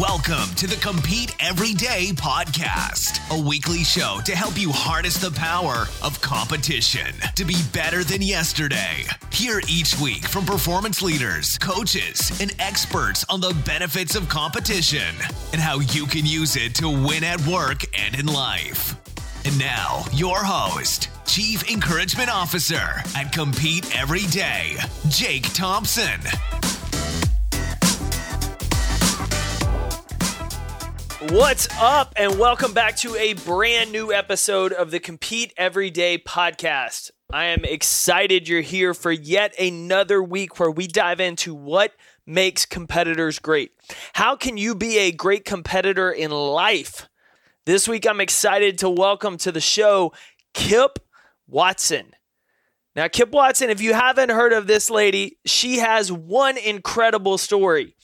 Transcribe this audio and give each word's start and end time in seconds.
Welcome 0.00 0.52
to 0.56 0.66
the 0.66 0.74
Compete 0.74 1.36
Everyday 1.38 2.06
podcast, 2.06 3.20
a 3.30 3.40
weekly 3.40 3.84
show 3.84 4.18
to 4.24 4.34
help 4.34 4.58
you 4.58 4.72
harness 4.72 5.18
the 5.18 5.30
power 5.30 5.86
of 6.02 6.20
competition 6.20 7.14
to 7.36 7.44
be 7.44 7.54
better 7.72 8.02
than 8.02 8.20
yesterday. 8.20 9.04
Hear 9.30 9.60
each 9.68 9.96
week 10.00 10.26
from 10.26 10.46
performance 10.46 11.00
leaders, 11.00 11.58
coaches, 11.58 12.36
and 12.40 12.52
experts 12.58 13.24
on 13.28 13.40
the 13.40 13.54
benefits 13.64 14.16
of 14.16 14.28
competition 14.28 15.14
and 15.52 15.60
how 15.60 15.78
you 15.78 16.06
can 16.06 16.26
use 16.26 16.56
it 16.56 16.74
to 16.76 16.88
win 16.88 17.22
at 17.22 17.40
work 17.46 17.82
and 17.96 18.18
in 18.18 18.26
life. 18.26 18.96
And 19.44 19.56
now, 19.60 20.06
your 20.12 20.42
host, 20.42 21.08
Chief 21.24 21.70
Encouragement 21.70 22.34
Officer 22.34 23.04
at 23.14 23.30
Compete 23.32 23.96
Every 23.96 24.26
Day, 24.26 24.74
Jake 25.08 25.52
Thompson. 25.54 26.20
What's 31.30 31.68
up, 31.80 32.12
and 32.16 32.38
welcome 32.38 32.74
back 32.74 32.96
to 32.96 33.16
a 33.16 33.32
brand 33.32 33.90
new 33.90 34.12
episode 34.12 34.74
of 34.74 34.90
the 34.90 35.00
Compete 35.00 35.54
Everyday 35.56 36.18
podcast. 36.18 37.12
I 37.32 37.46
am 37.46 37.64
excited 37.64 38.46
you're 38.46 38.60
here 38.60 38.92
for 38.92 39.10
yet 39.10 39.58
another 39.58 40.22
week 40.22 40.60
where 40.60 40.70
we 40.70 40.86
dive 40.86 41.20
into 41.20 41.54
what 41.54 41.92
makes 42.26 42.66
competitors 42.66 43.38
great. 43.38 43.72
How 44.12 44.36
can 44.36 44.58
you 44.58 44.74
be 44.74 44.98
a 44.98 45.12
great 45.12 45.46
competitor 45.46 46.12
in 46.12 46.30
life? 46.30 47.08
This 47.64 47.88
week, 47.88 48.06
I'm 48.06 48.20
excited 48.20 48.76
to 48.78 48.90
welcome 48.90 49.38
to 49.38 49.50
the 49.50 49.62
show 49.62 50.12
Kip 50.52 50.98
Watson. 51.48 52.12
Now, 52.94 53.08
Kip 53.08 53.30
Watson, 53.30 53.70
if 53.70 53.80
you 53.80 53.94
haven't 53.94 54.30
heard 54.30 54.52
of 54.52 54.66
this 54.66 54.90
lady, 54.90 55.38
she 55.46 55.78
has 55.78 56.12
one 56.12 56.58
incredible 56.58 57.38
story. 57.38 57.96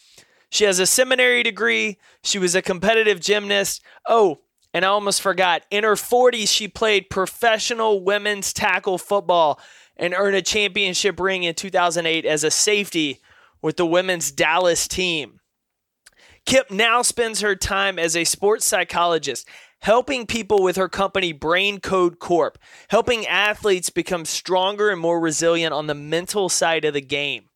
She 0.51 0.65
has 0.65 0.79
a 0.79 0.87
seminary 0.87 1.43
degree. 1.43 1.99
She 2.23 2.39
was 2.39 2.55
a 2.55 2.63
competitive 2.63 3.21
gymnast. 3.21 3.83
Oh, 4.07 4.41
and 4.75 4.85
I 4.85 4.89
almost 4.89 5.23
forgot. 5.23 5.63
In 5.71 5.85
her 5.85 5.95
40s, 5.95 6.49
she 6.49 6.69
played 6.69 7.11
professional 7.11 8.03
women's 8.03 8.53
tackle 8.53 8.99
football 8.99 9.61
and 9.97 10.15
earned 10.15 10.37
a 10.37 10.43
championship 10.43 11.21
ring 11.21 11.43
in 11.43 11.55
2008 11.55 12.25
as 12.25 12.45
a 12.45 12.51
safety 12.51 13.21
with 13.63 13.77
the 13.77 13.87
women's 13.87 14.31
Dallas 14.31 14.89
team. 14.89 15.41
Kip 16.47 16.71
now 16.71 17.03
spends 17.03 17.41
her 17.43 17.55
time 17.55 17.99
as 17.99 18.17
a 18.17 18.25
sports 18.25 18.65
psychologist, 18.65 19.47
helping 19.81 20.27
people 20.27 20.63
with 20.63 20.77
her 20.77 20.89
company 20.89 21.33
Brain 21.33 21.81
Code 21.81 22.19
Corp, 22.19 22.59
helping 22.89 23.27
athletes 23.27 23.91
become 23.91 24.25
stronger 24.25 24.89
and 24.91 25.01
more 25.01 25.21
resilient 25.21 25.75
on 25.75 25.87
the 25.87 25.95
mental 25.95 26.49
side 26.49 26.85
of 26.85 26.95
the 26.95 27.01
game. 27.01 27.50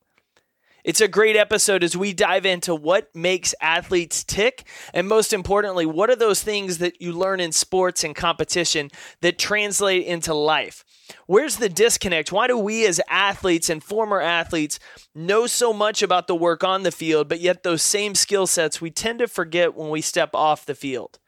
It's 0.84 1.00
a 1.00 1.08
great 1.08 1.34
episode 1.34 1.82
as 1.82 1.96
we 1.96 2.12
dive 2.12 2.44
into 2.44 2.74
what 2.74 3.08
makes 3.16 3.54
athletes 3.58 4.22
tick. 4.22 4.64
And 4.92 5.08
most 5.08 5.32
importantly, 5.32 5.86
what 5.86 6.10
are 6.10 6.16
those 6.16 6.42
things 6.42 6.76
that 6.78 7.00
you 7.00 7.10
learn 7.12 7.40
in 7.40 7.52
sports 7.52 8.04
and 8.04 8.14
competition 8.14 8.90
that 9.22 9.38
translate 9.38 10.04
into 10.06 10.34
life? 10.34 10.84
Where's 11.26 11.56
the 11.56 11.70
disconnect? 11.70 12.32
Why 12.32 12.48
do 12.48 12.58
we, 12.58 12.86
as 12.86 13.00
athletes 13.08 13.70
and 13.70 13.82
former 13.82 14.20
athletes, 14.20 14.78
know 15.14 15.46
so 15.46 15.72
much 15.72 16.02
about 16.02 16.26
the 16.26 16.34
work 16.34 16.62
on 16.62 16.82
the 16.82 16.92
field, 16.92 17.30
but 17.30 17.40
yet 17.40 17.62
those 17.62 17.82
same 17.82 18.14
skill 18.14 18.46
sets 18.46 18.82
we 18.82 18.90
tend 18.90 19.20
to 19.20 19.26
forget 19.26 19.74
when 19.74 19.88
we 19.88 20.02
step 20.02 20.34
off 20.34 20.66
the 20.66 20.74
field? 20.74 21.18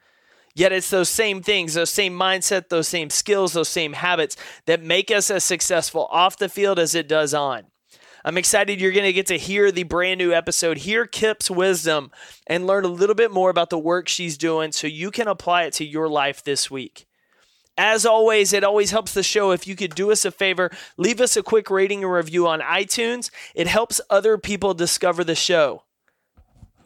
Yet 0.54 0.72
it's 0.72 0.90
those 0.90 1.08
same 1.08 1.42
things, 1.42 1.72
those 1.72 1.90
same 1.90 2.12
mindset, 2.18 2.68
those 2.68 2.88
same 2.88 3.08
skills, 3.08 3.54
those 3.54 3.70
same 3.70 3.94
habits 3.94 4.36
that 4.66 4.82
make 4.82 5.10
us 5.10 5.30
as 5.30 5.44
successful 5.44 6.08
off 6.10 6.36
the 6.36 6.50
field 6.50 6.78
as 6.78 6.94
it 6.94 7.08
does 7.08 7.32
on. 7.32 7.64
I'm 8.26 8.36
excited 8.36 8.80
you're 8.80 8.90
going 8.90 9.04
to 9.04 9.12
get 9.12 9.28
to 9.28 9.38
hear 9.38 9.70
the 9.70 9.84
brand 9.84 10.18
new 10.18 10.32
episode, 10.32 10.78
hear 10.78 11.06
Kip's 11.06 11.48
wisdom, 11.48 12.10
and 12.48 12.66
learn 12.66 12.84
a 12.84 12.88
little 12.88 13.14
bit 13.14 13.30
more 13.30 13.50
about 13.50 13.70
the 13.70 13.78
work 13.78 14.08
she's 14.08 14.36
doing 14.36 14.72
so 14.72 14.88
you 14.88 15.12
can 15.12 15.28
apply 15.28 15.62
it 15.62 15.74
to 15.74 15.84
your 15.84 16.08
life 16.08 16.42
this 16.42 16.68
week. 16.68 17.06
As 17.78 18.04
always, 18.04 18.52
it 18.52 18.64
always 18.64 18.90
helps 18.90 19.14
the 19.14 19.22
show 19.22 19.52
if 19.52 19.68
you 19.68 19.76
could 19.76 19.94
do 19.94 20.10
us 20.10 20.24
a 20.24 20.32
favor, 20.32 20.72
leave 20.96 21.20
us 21.20 21.36
a 21.36 21.42
quick 21.44 21.70
rating 21.70 22.02
and 22.02 22.12
review 22.12 22.48
on 22.48 22.60
iTunes. 22.62 23.30
It 23.54 23.68
helps 23.68 24.00
other 24.10 24.38
people 24.38 24.74
discover 24.74 25.22
the 25.22 25.36
show. 25.36 25.84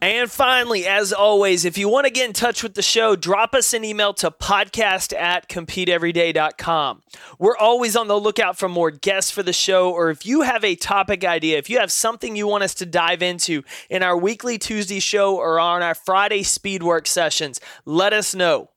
And 0.03 0.31
finally, 0.31 0.87
as 0.87 1.13
always, 1.13 1.63
if 1.63 1.77
you 1.77 1.87
want 1.87 2.07
to 2.07 2.11
get 2.11 2.25
in 2.25 2.33
touch 2.33 2.63
with 2.63 2.73
the 2.73 2.81
show, 2.81 3.15
drop 3.15 3.53
us 3.53 3.71
an 3.71 3.85
email 3.85 4.15
to 4.15 4.31
podcast 4.31 5.15
at 5.15 5.47
competeeveryday.com. 5.47 7.03
We're 7.37 7.57
always 7.57 7.95
on 7.95 8.07
the 8.07 8.19
lookout 8.19 8.57
for 8.57 8.67
more 8.67 8.89
guests 8.89 9.29
for 9.29 9.43
the 9.43 9.53
show, 9.53 9.91
or 9.91 10.09
if 10.09 10.25
you 10.25 10.41
have 10.41 10.63
a 10.63 10.73
topic 10.73 11.23
idea, 11.23 11.59
if 11.59 11.69
you 11.69 11.77
have 11.77 11.91
something 11.91 12.35
you 12.35 12.47
want 12.47 12.63
us 12.63 12.73
to 12.75 12.87
dive 12.87 13.21
into 13.21 13.61
in 13.91 14.01
our 14.01 14.17
weekly 14.17 14.57
Tuesday 14.57 14.99
show 14.99 15.35
or 15.35 15.59
on 15.59 15.83
our 15.83 15.93
Friday 15.93 16.41
speedwork 16.41 17.05
sessions, 17.05 17.61
let 17.85 18.11
us 18.11 18.33
know. 18.33 18.71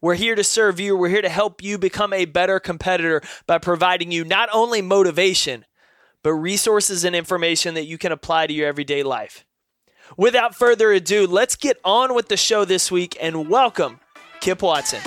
We're 0.00 0.14
here 0.14 0.36
to 0.36 0.44
serve 0.44 0.78
you. 0.78 0.96
We're 0.96 1.08
here 1.08 1.20
to 1.20 1.28
help 1.28 1.64
you 1.64 1.78
become 1.78 2.12
a 2.12 2.26
better 2.26 2.60
competitor 2.60 3.22
by 3.48 3.58
providing 3.58 4.12
you 4.12 4.24
not 4.24 4.48
only 4.52 4.82
motivation, 4.82 5.66
but 6.22 6.32
resources 6.34 7.02
and 7.02 7.16
information 7.16 7.74
that 7.74 7.86
you 7.86 7.98
can 7.98 8.12
apply 8.12 8.46
to 8.46 8.52
your 8.52 8.68
everyday 8.68 9.02
life. 9.02 9.44
Without 10.16 10.54
further 10.54 10.92
ado, 10.92 11.26
let's 11.26 11.56
get 11.56 11.78
on 11.84 12.14
with 12.14 12.28
the 12.28 12.36
show 12.36 12.64
this 12.64 12.90
week 12.90 13.16
and 13.20 13.48
welcome 13.48 14.00
Kip 14.40 14.62
Watson. 14.62 15.00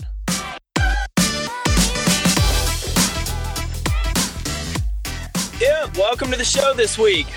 Yeah, 5.59 5.89
welcome 5.95 6.31
to 6.31 6.37
the 6.37 6.45
show 6.45 6.73
this 6.73 6.97
week. 6.97 7.27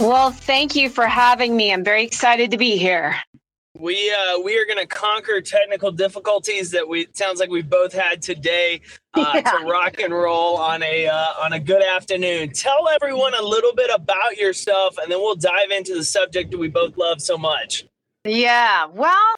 Well, 0.00 0.30
thank 0.30 0.76
you 0.76 0.90
for 0.90 1.06
having 1.06 1.56
me. 1.56 1.72
I'm 1.72 1.84
very 1.84 2.04
excited 2.04 2.50
to 2.50 2.58
be 2.58 2.76
here. 2.76 3.16
We 3.78 4.10
uh, 4.10 4.40
we 4.40 4.58
are 4.58 4.64
going 4.64 4.78
to 4.78 4.86
conquer 4.86 5.40
technical 5.40 5.90
difficulties 5.90 6.70
that 6.70 6.88
we 6.88 7.08
sounds 7.14 7.40
like 7.40 7.50
we've 7.50 7.68
both 7.68 7.92
had 7.92 8.22
today 8.22 8.80
uh, 9.14 9.32
yeah. 9.34 9.42
to 9.42 9.66
rock 9.66 10.00
and 10.00 10.14
roll 10.14 10.56
on 10.56 10.82
a 10.82 11.06
uh, 11.06 11.26
on 11.42 11.52
a 11.52 11.60
good 11.60 11.82
afternoon. 11.82 12.52
Tell 12.52 12.88
everyone 12.88 13.34
a 13.34 13.42
little 13.42 13.74
bit 13.74 13.90
about 13.92 14.36
yourself, 14.36 14.96
and 14.98 15.10
then 15.10 15.18
we'll 15.18 15.36
dive 15.36 15.70
into 15.70 15.94
the 15.94 16.04
subject 16.04 16.52
that 16.52 16.58
we 16.58 16.68
both 16.68 16.96
love 16.96 17.20
so 17.20 17.36
much. 17.36 17.84
Yeah, 18.24 18.86
well, 18.86 19.36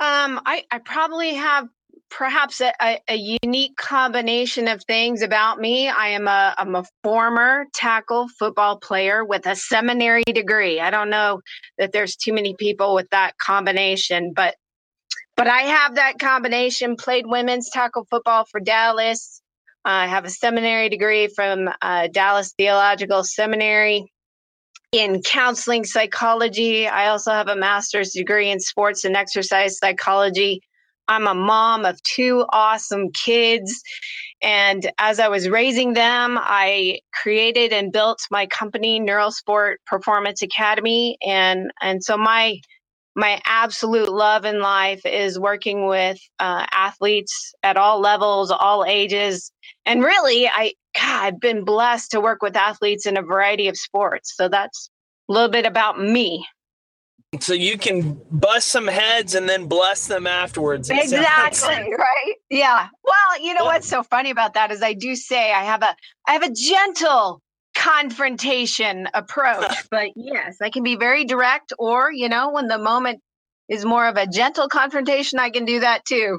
um, 0.00 0.40
I 0.46 0.64
I 0.70 0.78
probably 0.78 1.34
have 1.34 1.68
perhaps 2.12 2.60
a, 2.60 2.72
a, 3.08 3.38
unique 3.42 3.76
combination 3.76 4.68
of 4.68 4.84
things 4.84 5.22
about 5.22 5.58
me. 5.58 5.88
I 5.88 6.08
am 6.08 6.28
a 6.28 6.54
I'm 6.58 6.74
a 6.74 6.84
former 7.02 7.64
tackle 7.72 8.28
football 8.38 8.78
player 8.78 9.24
with 9.24 9.46
a 9.46 9.56
seminary 9.56 10.22
degree. 10.26 10.78
I 10.78 10.90
don't 10.90 11.10
know 11.10 11.40
that 11.78 11.92
there's 11.92 12.16
too 12.16 12.32
many 12.32 12.54
people 12.54 12.94
with 12.94 13.08
that 13.10 13.38
combination, 13.38 14.32
but 14.34 14.54
but 15.36 15.48
I 15.48 15.62
have 15.62 15.94
that 15.94 16.18
combination. 16.18 16.96
Played 16.96 17.26
women's 17.26 17.70
tackle 17.70 18.06
football 18.10 18.44
for 18.44 18.60
Dallas. 18.60 19.40
I 19.84 20.06
have 20.06 20.24
a 20.24 20.30
seminary 20.30 20.90
degree 20.90 21.28
from 21.28 21.68
uh, 21.80 22.08
Dallas 22.08 22.52
Theological 22.56 23.24
Seminary 23.24 24.12
in 24.92 25.22
counseling 25.22 25.84
psychology. 25.84 26.86
I 26.86 27.08
also 27.08 27.32
have 27.32 27.48
a 27.48 27.56
master's 27.56 28.10
degree 28.10 28.50
in 28.50 28.60
sports 28.60 29.04
and 29.04 29.16
exercise 29.16 29.78
psychology 29.78 30.62
I'm 31.12 31.26
a 31.26 31.34
mom 31.34 31.84
of 31.84 32.02
two 32.02 32.44
awesome 32.52 33.10
kids. 33.12 33.82
And 34.42 34.90
as 34.98 35.20
I 35.20 35.28
was 35.28 35.48
raising 35.48 35.92
them, 35.92 36.38
I 36.40 37.00
created 37.12 37.72
and 37.72 37.92
built 37.92 38.20
my 38.30 38.46
company, 38.46 39.00
Neurosport 39.00 39.76
Performance 39.86 40.42
Academy. 40.42 41.18
And, 41.24 41.70
and 41.80 42.02
so 42.02 42.16
my 42.16 42.58
my 43.14 43.40
absolute 43.44 44.08
love 44.08 44.46
in 44.46 44.60
life 44.60 45.04
is 45.04 45.38
working 45.38 45.86
with 45.86 46.18
uh, 46.38 46.64
athletes 46.72 47.52
at 47.62 47.76
all 47.76 48.00
levels, 48.00 48.50
all 48.50 48.84
ages. 48.86 49.52
And 49.84 50.02
really, 50.02 50.48
I, 50.48 50.72
God, 50.96 51.22
I've 51.22 51.40
been 51.40 51.64
blessed 51.64 52.12
to 52.12 52.22
work 52.22 52.42
with 52.42 52.56
athletes 52.56 53.04
in 53.04 53.18
a 53.18 53.22
variety 53.22 53.68
of 53.68 53.76
sports. 53.76 54.34
So 54.34 54.48
that's 54.48 54.90
a 55.28 55.32
little 55.32 55.50
bit 55.50 55.66
about 55.66 56.00
me 56.00 56.46
so 57.40 57.54
you 57.54 57.78
can 57.78 58.20
bust 58.30 58.68
some 58.68 58.86
heads 58.86 59.34
and 59.34 59.48
then 59.48 59.66
bless 59.66 60.06
them 60.06 60.26
afterwards. 60.26 60.90
Exactly, 60.90 61.92
right? 61.98 62.34
Yeah. 62.50 62.88
Well, 63.02 63.42
you 63.42 63.54
know 63.54 63.64
what's 63.64 63.88
so 63.88 64.02
funny 64.02 64.30
about 64.30 64.54
that 64.54 64.70
is 64.70 64.82
I 64.82 64.92
do 64.92 65.16
say 65.16 65.52
I 65.52 65.64
have 65.64 65.82
a 65.82 65.96
I 66.26 66.32
have 66.34 66.42
a 66.42 66.52
gentle 66.52 67.40
confrontation 67.74 69.08
approach, 69.14 69.74
but 69.90 70.10
yes, 70.14 70.58
I 70.60 70.70
can 70.70 70.82
be 70.82 70.96
very 70.96 71.24
direct 71.24 71.72
or, 71.78 72.12
you 72.12 72.28
know, 72.28 72.50
when 72.50 72.68
the 72.68 72.78
moment 72.78 73.20
is 73.68 73.84
more 73.84 74.06
of 74.06 74.16
a 74.16 74.26
gentle 74.26 74.68
confrontation, 74.68 75.38
I 75.38 75.50
can 75.50 75.64
do 75.64 75.80
that 75.80 76.04
too. 76.04 76.38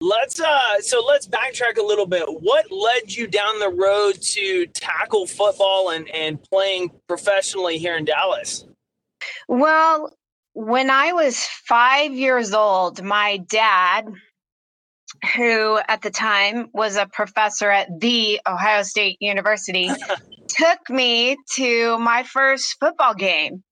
Let's 0.00 0.40
uh 0.40 0.80
so 0.80 1.04
let's 1.06 1.26
backtrack 1.26 1.78
a 1.78 1.82
little 1.82 2.06
bit. 2.06 2.24
What 2.26 2.70
led 2.70 3.14
you 3.14 3.26
down 3.26 3.58
the 3.58 3.70
road 3.70 4.20
to 4.20 4.66
tackle 4.66 5.26
football 5.26 5.90
and 5.90 6.08
and 6.08 6.42
playing 6.42 6.90
professionally 7.06 7.76
here 7.76 7.96
in 7.96 8.06
Dallas? 8.06 8.64
Well, 9.48 10.12
when 10.54 10.90
I 10.90 11.12
was 11.12 11.44
five 11.68 12.12
years 12.12 12.54
old, 12.54 13.02
my 13.02 13.38
dad, 13.38 14.06
who 15.34 15.78
at 15.86 16.02
the 16.02 16.10
time 16.10 16.68
was 16.72 16.96
a 16.96 17.06
professor 17.06 17.70
at 17.70 17.88
the 18.00 18.40
Ohio 18.46 18.82
State 18.82 19.18
University, 19.20 19.90
took 20.48 20.90
me 20.90 21.36
to 21.56 21.98
my 21.98 22.22
first 22.22 22.76
football 22.80 23.14
game. 23.14 23.62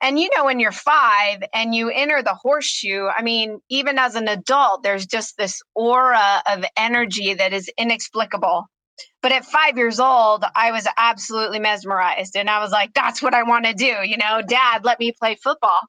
And 0.00 0.18
you 0.18 0.30
know, 0.36 0.44
when 0.44 0.60
you're 0.60 0.70
five 0.70 1.42
and 1.52 1.74
you 1.74 1.90
enter 1.90 2.22
the 2.22 2.34
horseshoe, 2.34 3.06
I 3.06 3.22
mean, 3.22 3.58
even 3.68 3.98
as 3.98 4.14
an 4.14 4.28
adult, 4.28 4.84
there's 4.84 5.06
just 5.06 5.36
this 5.36 5.60
aura 5.74 6.42
of 6.46 6.64
energy 6.76 7.34
that 7.34 7.52
is 7.52 7.68
inexplicable. 7.76 8.66
But 9.22 9.32
at 9.32 9.44
five 9.44 9.76
years 9.76 10.00
old, 10.00 10.44
I 10.54 10.72
was 10.72 10.86
absolutely 10.96 11.58
mesmerized. 11.58 12.36
And 12.36 12.48
I 12.48 12.60
was 12.60 12.70
like, 12.70 12.94
that's 12.94 13.22
what 13.22 13.34
I 13.34 13.42
want 13.42 13.64
to 13.66 13.74
do. 13.74 13.96
You 14.04 14.16
know, 14.16 14.42
dad, 14.46 14.84
let 14.84 14.98
me 14.98 15.12
play 15.12 15.36
football. 15.36 15.80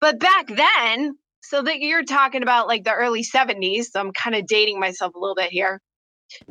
But 0.00 0.18
back 0.18 0.48
then, 0.48 1.16
so 1.42 1.62
that 1.62 1.80
you're 1.80 2.04
talking 2.04 2.42
about 2.42 2.68
like 2.68 2.84
the 2.84 2.92
early 2.92 3.24
70s, 3.24 3.86
so 3.86 4.00
I'm 4.00 4.12
kind 4.12 4.36
of 4.36 4.46
dating 4.46 4.80
myself 4.80 5.14
a 5.14 5.18
little 5.18 5.34
bit 5.34 5.50
here. 5.50 5.80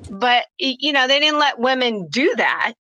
But, 0.10 0.46
you 0.60 0.94
know, 0.94 1.08
they 1.08 1.20
didn't 1.20 1.40
let 1.40 1.60
women 1.60 2.08
do 2.10 2.36
that. 2.36 2.74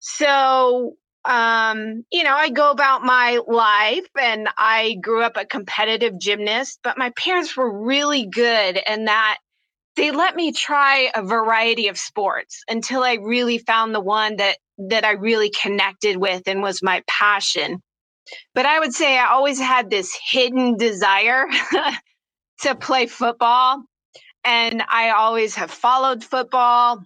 So 0.00 0.96
um, 1.24 2.04
you 2.10 2.24
know, 2.24 2.34
I 2.34 2.50
go 2.50 2.70
about 2.70 3.04
my 3.04 3.40
life 3.46 4.08
and 4.20 4.48
I 4.58 4.96
grew 5.00 5.22
up 5.22 5.36
a 5.36 5.44
competitive 5.44 6.18
gymnast, 6.18 6.80
but 6.82 6.98
my 6.98 7.10
parents 7.10 7.56
were 7.56 7.84
really 7.84 8.26
good 8.26 8.80
in 8.88 9.04
that 9.04 9.38
they 9.96 10.10
let 10.10 10.36
me 10.36 10.52
try 10.52 11.10
a 11.14 11.22
variety 11.22 11.88
of 11.88 11.98
sports 11.98 12.62
until 12.68 13.02
I 13.02 13.14
really 13.14 13.58
found 13.58 13.94
the 13.94 14.00
one 14.00 14.36
that 14.36 14.58
that 14.78 15.04
I 15.04 15.12
really 15.12 15.50
connected 15.50 16.16
with 16.16 16.42
and 16.46 16.62
was 16.62 16.82
my 16.82 17.02
passion. 17.06 17.80
But 18.54 18.66
I 18.66 18.78
would 18.80 18.94
say 18.94 19.18
I 19.18 19.26
always 19.26 19.60
had 19.60 19.90
this 19.90 20.18
hidden 20.30 20.76
desire 20.76 21.46
to 22.62 22.74
play 22.74 23.06
football 23.06 23.82
and 24.44 24.82
I 24.88 25.10
always 25.10 25.54
have 25.56 25.70
followed 25.70 26.24
football 26.24 27.04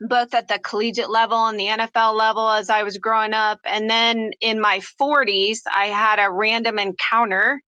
both 0.00 0.34
at 0.34 0.48
the 0.48 0.58
collegiate 0.58 1.10
level 1.10 1.46
and 1.46 1.58
the 1.58 1.66
NFL 1.66 2.14
level 2.14 2.48
as 2.50 2.68
I 2.68 2.82
was 2.82 2.98
growing 2.98 3.32
up. 3.32 3.60
And 3.64 3.88
then 3.88 4.32
in 4.40 4.60
my 4.60 4.80
40s, 5.00 5.60
I 5.72 5.86
had 5.86 6.18
a 6.18 6.30
random 6.30 6.78
encounter 6.78 7.62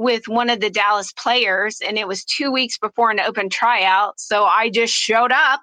with 0.00 0.26
one 0.26 0.50
of 0.50 0.60
the 0.60 0.70
Dallas 0.70 1.12
players, 1.12 1.80
and 1.86 1.98
it 1.98 2.08
was 2.08 2.24
two 2.24 2.50
weeks 2.50 2.78
before 2.78 3.10
an 3.10 3.20
open 3.20 3.50
tryout. 3.50 4.18
So 4.18 4.44
I 4.44 4.70
just 4.70 4.94
showed 4.94 5.32
up. 5.32 5.60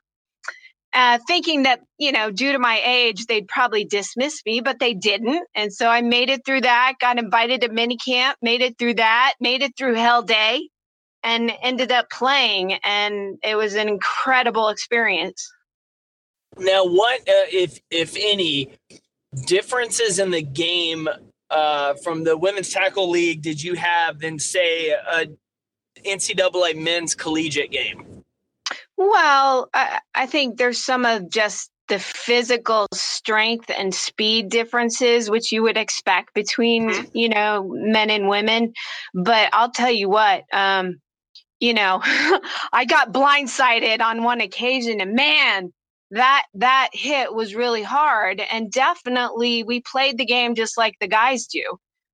Uh, 0.93 1.19
thinking 1.27 1.63
that 1.63 1.81
you 1.99 2.13
know 2.13 2.31
due 2.31 2.53
to 2.53 2.57
my 2.57 2.81
age 2.83 3.25
they'd 3.25 3.47
probably 3.49 3.83
dismiss 3.83 4.41
me 4.45 4.61
but 4.61 4.79
they 4.79 4.93
didn't 4.93 5.45
and 5.53 5.71
so 5.71 5.89
i 5.89 6.01
made 6.01 6.29
it 6.29 6.43
through 6.45 6.61
that 6.61 6.93
got 7.01 7.19
invited 7.19 7.59
to 7.59 7.69
mini 7.69 7.97
camp 7.97 8.37
made 8.41 8.61
it 8.61 8.77
through 8.79 8.93
that 8.93 9.33
made 9.41 9.61
it 9.61 9.75
through 9.77 9.93
hell 9.93 10.23
day 10.23 10.69
and 11.23 11.51
ended 11.61 11.91
up 11.91 12.09
playing 12.09 12.73
and 12.85 13.37
it 13.43 13.55
was 13.55 13.75
an 13.75 13.89
incredible 13.89 14.69
experience 14.69 15.51
now, 16.59 16.85
what, 16.85 17.21
uh, 17.21 17.47
if 17.51 17.79
if 17.91 18.15
any, 18.19 18.69
differences 19.45 20.19
in 20.19 20.31
the 20.31 20.41
game 20.41 21.07
uh, 21.49 21.93
from 22.03 22.23
the 22.23 22.37
women's 22.37 22.69
tackle 22.69 23.09
league 23.09 23.41
did 23.41 23.61
you 23.61 23.75
have 23.75 24.19
than 24.19 24.39
say 24.39 24.89
a 24.89 25.27
NCAA 26.05 26.75
men's 26.81 27.15
collegiate 27.15 27.71
game? 27.71 28.23
Well, 28.97 29.69
I, 29.73 29.99
I 30.13 30.25
think 30.25 30.57
there's 30.57 30.83
some 30.83 31.05
of 31.05 31.29
just 31.29 31.71
the 31.87 31.99
physical 31.99 32.87
strength 32.93 33.71
and 33.75 33.93
speed 33.93 34.49
differences 34.49 35.29
which 35.29 35.51
you 35.51 35.63
would 35.63 35.77
expect 35.77 36.33
between 36.33 36.89
mm-hmm. 36.89 37.05
you 37.13 37.29
know 37.29 37.65
men 37.73 38.09
and 38.09 38.27
women 38.27 38.73
but 39.13 39.49
i'll 39.53 39.71
tell 39.71 39.91
you 39.91 40.09
what 40.09 40.43
um 40.51 40.99
you 41.59 41.73
know 41.73 42.01
i 42.73 42.85
got 42.85 43.13
blindsided 43.13 44.01
on 44.01 44.23
one 44.23 44.41
occasion 44.41 44.99
and 44.99 45.13
man 45.13 45.71
that 46.11 46.45
that 46.53 46.89
hit 46.93 47.33
was 47.33 47.55
really 47.55 47.83
hard 47.83 48.39
and 48.39 48.71
definitely 48.71 49.63
we 49.63 49.81
played 49.81 50.17
the 50.17 50.25
game 50.25 50.55
just 50.55 50.77
like 50.77 50.95
the 50.99 51.07
guys 51.07 51.47
do 51.47 51.63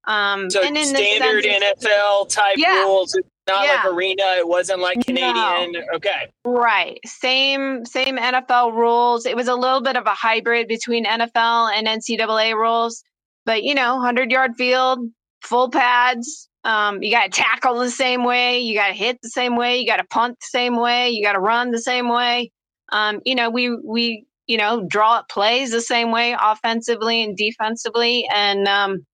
um 0.05 0.49
so 0.49 0.61
and 0.63 0.77
in 0.77 0.85
standard 0.85 1.43
nfl 1.43 2.27
type 2.27 2.55
yeah, 2.57 2.83
rules 2.83 3.15
not 3.47 3.65
yeah. 3.65 3.75
like 3.75 3.85
arena 3.85 4.23
it 4.37 4.47
wasn't 4.47 4.79
like 4.79 4.99
canadian 5.05 5.71
no. 5.71 5.81
okay 5.93 6.27
right 6.43 6.99
same 7.05 7.85
same 7.85 8.17
nfl 8.17 8.73
rules 8.73 9.25
it 9.25 9.35
was 9.35 9.47
a 9.47 9.55
little 9.55 9.81
bit 9.81 9.95
of 9.95 10.05
a 10.07 10.13
hybrid 10.13 10.67
between 10.67 11.05
nfl 11.05 11.71
and 11.71 11.87
ncaa 11.87 12.53
rules 12.55 13.03
but 13.45 13.63
you 13.63 13.75
know 13.75 13.95
100 13.95 14.31
yard 14.31 14.55
field 14.55 14.99
full 15.41 15.69
pads 15.69 16.49
um, 16.65 17.03
you 17.03 17.11
got 17.11 17.25
to 17.25 17.29
tackle 17.29 17.77
the 17.79 17.91
same 17.91 18.23
way 18.23 18.59
you 18.59 18.73
got 18.73 18.87
to 18.87 18.93
hit 18.93 19.21
the 19.21 19.29
same 19.29 19.57
way 19.57 19.79
you 19.79 19.85
got 19.85 19.97
to 19.97 20.05
punt 20.05 20.37
the 20.39 20.47
same 20.49 20.77
way 20.77 21.09
you 21.09 21.21
got 21.21 21.33
to 21.33 21.39
run 21.39 21.71
the 21.71 21.81
same 21.81 22.07
way 22.07 22.52
um, 22.93 23.19
you 23.25 23.35
know, 23.35 23.49
we 23.49 23.75
we 23.75 24.25
you 24.47 24.57
know 24.57 24.85
draw 24.87 25.15
up 25.17 25.29
plays 25.29 25.71
the 25.71 25.81
same 25.81 26.11
way 26.11 26.35
offensively 26.39 27.23
and 27.23 27.35
defensively, 27.35 28.25
and 28.33 28.67
um, 28.67 29.05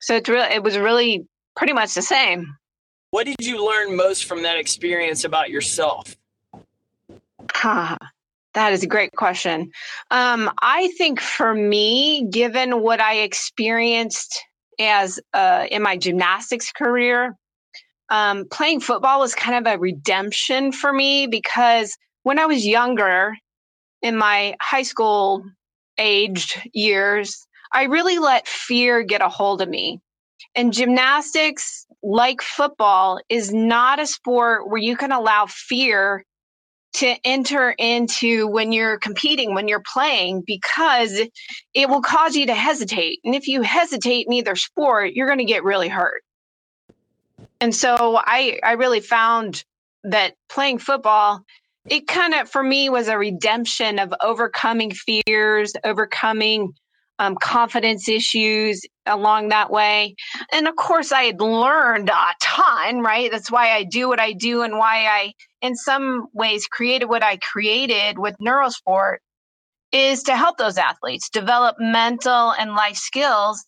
so 0.00 0.16
it's 0.16 0.28
really 0.28 0.54
it 0.54 0.62
was 0.62 0.76
really 0.76 1.26
pretty 1.56 1.72
much 1.72 1.94
the 1.94 2.02
same. 2.02 2.46
What 3.10 3.26
did 3.26 3.36
you 3.40 3.64
learn 3.64 3.96
most 3.96 4.24
from 4.24 4.42
that 4.42 4.58
experience 4.58 5.24
about 5.24 5.48
yourself? 5.48 6.16
Ha, 7.52 7.96
that 8.54 8.72
is 8.72 8.82
a 8.82 8.88
great 8.88 9.12
question. 9.12 9.70
Um, 10.10 10.50
I 10.60 10.88
think 10.98 11.20
for 11.20 11.54
me, 11.54 12.26
given 12.28 12.80
what 12.80 13.00
I 13.00 13.18
experienced 13.18 14.42
as 14.80 15.20
uh, 15.32 15.66
in 15.70 15.80
my 15.82 15.96
gymnastics 15.96 16.72
career, 16.72 17.36
um, 18.08 18.46
playing 18.50 18.80
football 18.80 19.20
was 19.20 19.34
kind 19.34 19.64
of 19.64 19.72
a 19.72 19.78
redemption 19.78 20.72
for 20.72 20.92
me 20.92 21.28
because 21.28 21.96
when 22.24 22.38
I 22.38 22.46
was 22.46 22.66
younger, 22.66 23.36
in 24.02 24.16
my 24.16 24.54
high 24.60 24.82
school 24.82 25.44
aged 25.96 26.60
years, 26.72 27.46
I 27.72 27.84
really 27.84 28.18
let 28.18 28.46
fear 28.46 29.02
get 29.02 29.22
a 29.22 29.28
hold 29.28 29.62
of 29.62 29.68
me. 29.68 30.00
And 30.54 30.72
gymnastics, 30.72 31.86
like 32.02 32.42
football, 32.42 33.20
is 33.28 33.52
not 33.52 33.98
a 33.98 34.06
sport 34.06 34.68
where 34.68 34.80
you 34.80 34.96
can 34.96 35.10
allow 35.10 35.46
fear 35.46 36.24
to 36.94 37.16
enter 37.24 37.74
into 37.78 38.46
when 38.46 38.72
you're 38.72 38.98
competing, 38.98 39.54
when 39.54 39.68
you're 39.68 39.82
playing, 39.92 40.44
because 40.46 41.20
it 41.74 41.88
will 41.88 42.02
cause 42.02 42.36
you 42.36 42.46
to 42.46 42.54
hesitate. 42.54 43.18
And 43.24 43.34
if 43.34 43.48
you 43.48 43.62
hesitate 43.62 44.26
in 44.26 44.32
either 44.34 44.54
sport, 44.54 45.12
you're 45.12 45.26
going 45.26 45.38
to 45.38 45.44
get 45.44 45.64
really 45.64 45.88
hurt. 45.88 46.22
And 47.60 47.74
so 47.74 48.16
I, 48.16 48.60
I 48.62 48.72
really 48.72 49.00
found 49.00 49.64
that 50.04 50.34
playing 50.48 50.78
football 50.78 51.44
it 51.88 52.06
kind 52.06 52.34
of 52.34 52.50
for 52.50 52.62
me 52.62 52.88
was 52.88 53.08
a 53.08 53.18
redemption 53.18 53.98
of 53.98 54.12
overcoming 54.20 54.90
fears 54.90 55.72
overcoming 55.84 56.72
um, 57.20 57.36
confidence 57.36 58.08
issues 58.08 58.84
along 59.06 59.50
that 59.50 59.70
way. 59.70 60.16
And 60.52 60.66
of 60.66 60.76
course 60.76 61.12
i 61.12 61.24
had 61.24 61.40
learned 61.40 62.08
a 62.08 62.34
ton 62.42 63.00
right? 63.00 63.30
That's 63.30 63.50
why 63.50 63.72
i 63.72 63.84
do 63.84 64.08
what 64.08 64.20
i 64.20 64.32
do 64.32 64.62
and 64.62 64.78
why 64.78 65.06
i 65.06 65.32
in 65.60 65.76
some 65.76 66.26
ways 66.32 66.66
created 66.66 67.06
what 67.06 67.22
i 67.22 67.36
created 67.38 68.18
with 68.18 68.36
neurosport 68.40 69.16
is 69.92 70.24
to 70.24 70.36
help 70.36 70.58
those 70.58 70.76
athletes 70.76 71.30
develop 71.30 71.76
mental 71.78 72.52
and 72.52 72.74
life 72.74 72.96
skills 72.96 73.64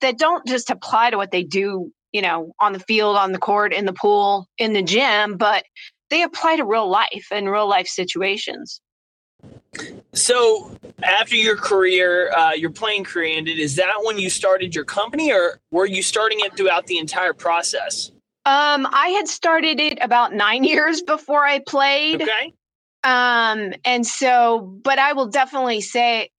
that 0.00 0.18
don't 0.18 0.44
just 0.46 0.70
apply 0.70 1.10
to 1.10 1.16
what 1.16 1.30
they 1.30 1.44
do 1.44 1.92
you 2.12 2.22
know 2.22 2.52
on 2.60 2.72
the 2.72 2.80
field 2.80 3.16
on 3.16 3.32
the 3.32 3.38
court 3.38 3.72
in 3.72 3.84
the 3.84 3.92
pool 3.92 4.48
in 4.58 4.72
the 4.72 4.82
gym 4.82 5.36
but 5.36 5.64
they 6.10 6.22
apply 6.22 6.56
to 6.56 6.64
real 6.64 6.88
life 6.88 7.28
and 7.30 7.50
real 7.50 7.68
life 7.68 7.86
situations. 7.86 8.80
So, 10.12 10.76
after 11.02 11.36
your 11.36 11.56
career, 11.56 12.32
uh, 12.32 12.52
your 12.52 12.70
playing 12.70 13.04
career 13.04 13.36
ended, 13.36 13.58
is 13.58 13.76
that 13.76 13.92
when 14.02 14.18
you 14.18 14.30
started 14.30 14.74
your 14.74 14.84
company, 14.84 15.32
or 15.32 15.60
were 15.70 15.86
you 15.86 16.02
starting 16.02 16.38
it 16.40 16.56
throughout 16.56 16.86
the 16.86 16.98
entire 16.98 17.32
process? 17.32 18.10
Um, 18.44 18.88
I 18.90 19.08
had 19.08 19.28
started 19.28 19.78
it 19.78 19.98
about 20.00 20.32
nine 20.32 20.64
years 20.72 21.02
before 21.02 21.44
I 21.44 21.60
played. 21.60 22.22
Okay. 22.22 22.54
Um, 23.04 23.74
and 23.84 24.04
so, 24.04 24.60
but 24.82 24.98
I 24.98 25.12
will 25.12 25.28
definitely 25.28 25.82
say 25.82 26.30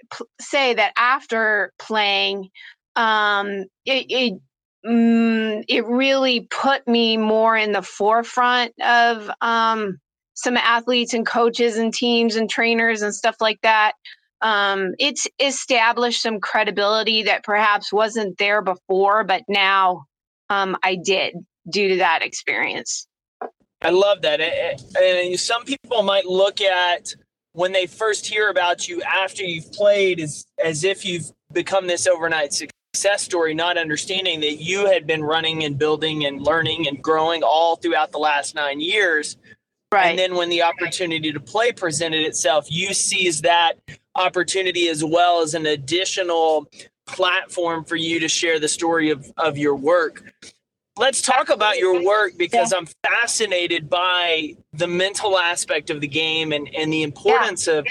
say 0.41 0.73
that 0.73 0.91
after 0.97 1.71
playing, 1.79 2.49
um, 2.95 3.65
it, 3.85 4.05
it 4.09 4.41
mm, 4.85 5.63
it 5.67 5.85
really 5.85 6.41
put 6.49 6.87
me 6.87 7.17
more 7.17 7.57
in 7.57 7.71
the 7.71 7.81
forefront 7.81 8.73
of 8.81 9.29
um, 9.41 9.99
some 10.33 10.57
athletes 10.57 11.13
and 11.13 11.25
coaches 11.25 11.77
and 11.77 11.93
teams 11.93 12.35
and 12.35 12.49
trainers 12.49 13.01
and 13.01 13.13
stuff 13.13 13.35
like 13.39 13.59
that. 13.61 13.93
Um, 14.41 14.93
it's 14.99 15.27
established 15.39 16.21
some 16.21 16.39
credibility 16.39 17.23
that 17.23 17.43
perhaps 17.43 17.91
wasn't 17.91 18.37
there 18.37 18.61
before, 18.61 19.23
but 19.25 19.43
now 19.49 20.05
um, 20.49 20.77
I 20.81 20.95
did 20.95 21.35
due 21.69 21.89
to 21.89 21.97
that 21.97 22.21
experience. 22.23 23.05
I 23.81 23.89
love 23.89 24.21
that. 24.21 24.39
And 24.41 25.39
some 25.39 25.63
people 25.63 26.03
might 26.03 26.25
look 26.25 26.61
at 26.61 27.13
when 27.53 27.71
they 27.71 27.87
first 27.87 28.25
hear 28.25 28.49
about 28.49 28.87
you 28.87 29.01
after 29.01 29.43
you've 29.43 29.71
played 29.73 30.19
as, 30.19 30.45
as 30.63 30.83
if 30.83 31.05
you've 31.05 31.31
become 31.51 31.87
this 31.87 32.07
overnight 32.07 32.53
success 32.53 32.78
success 32.99 33.23
story, 33.23 33.53
not 33.53 33.77
understanding 33.77 34.41
that 34.41 34.55
you 34.55 34.85
had 34.85 35.07
been 35.07 35.23
running 35.23 35.63
and 35.63 35.77
building 35.77 36.25
and 36.25 36.41
learning 36.41 36.85
and 36.85 37.01
growing 37.01 37.43
all 37.43 37.77
throughout 37.77 38.11
the 38.11 38.17
last 38.17 38.55
nine 38.55 38.81
years. 38.81 39.37
Right. 39.89 40.07
And 40.07 40.19
then 40.19 40.35
when 40.35 40.49
the 40.49 40.63
opportunity 40.63 41.31
to 41.31 41.39
play 41.39 41.71
presented 41.71 42.25
itself, 42.25 42.67
you 42.69 42.93
seized 42.93 43.43
that 43.43 43.75
opportunity 44.15 44.89
as 44.89 45.01
well 45.01 45.41
as 45.41 45.53
an 45.53 45.65
additional 45.65 46.69
platform 47.07 47.85
for 47.85 47.95
you 47.95 48.19
to 48.19 48.27
share 48.27 48.59
the 48.59 48.67
story 48.67 49.11
of, 49.11 49.31
of 49.37 49.57
your 49.57 49.75
work. 49.75 50.33
Let's 50.97 51.21
talk 51.21 51.49
about 51.49 51.77
your 51.77 52.03
work 52.03 52.33
because 52.37 52.73
yeah. 52.73 52.79
I'm 52.79 52.87
fascinated 53.01 53.89
by 53.89 54.57
the 54.73 54.87
mental 54.87 55.39
aspect 55.39 55.89
of 55.89 56.01
the 56.01 56.07
game 56.07 56.51
and, 56.51 56.69
and 56.75 56.91
the 56.91 57.03
importance 57.03 57.65
yeah. 57.67 57.75
of 57.75 57.87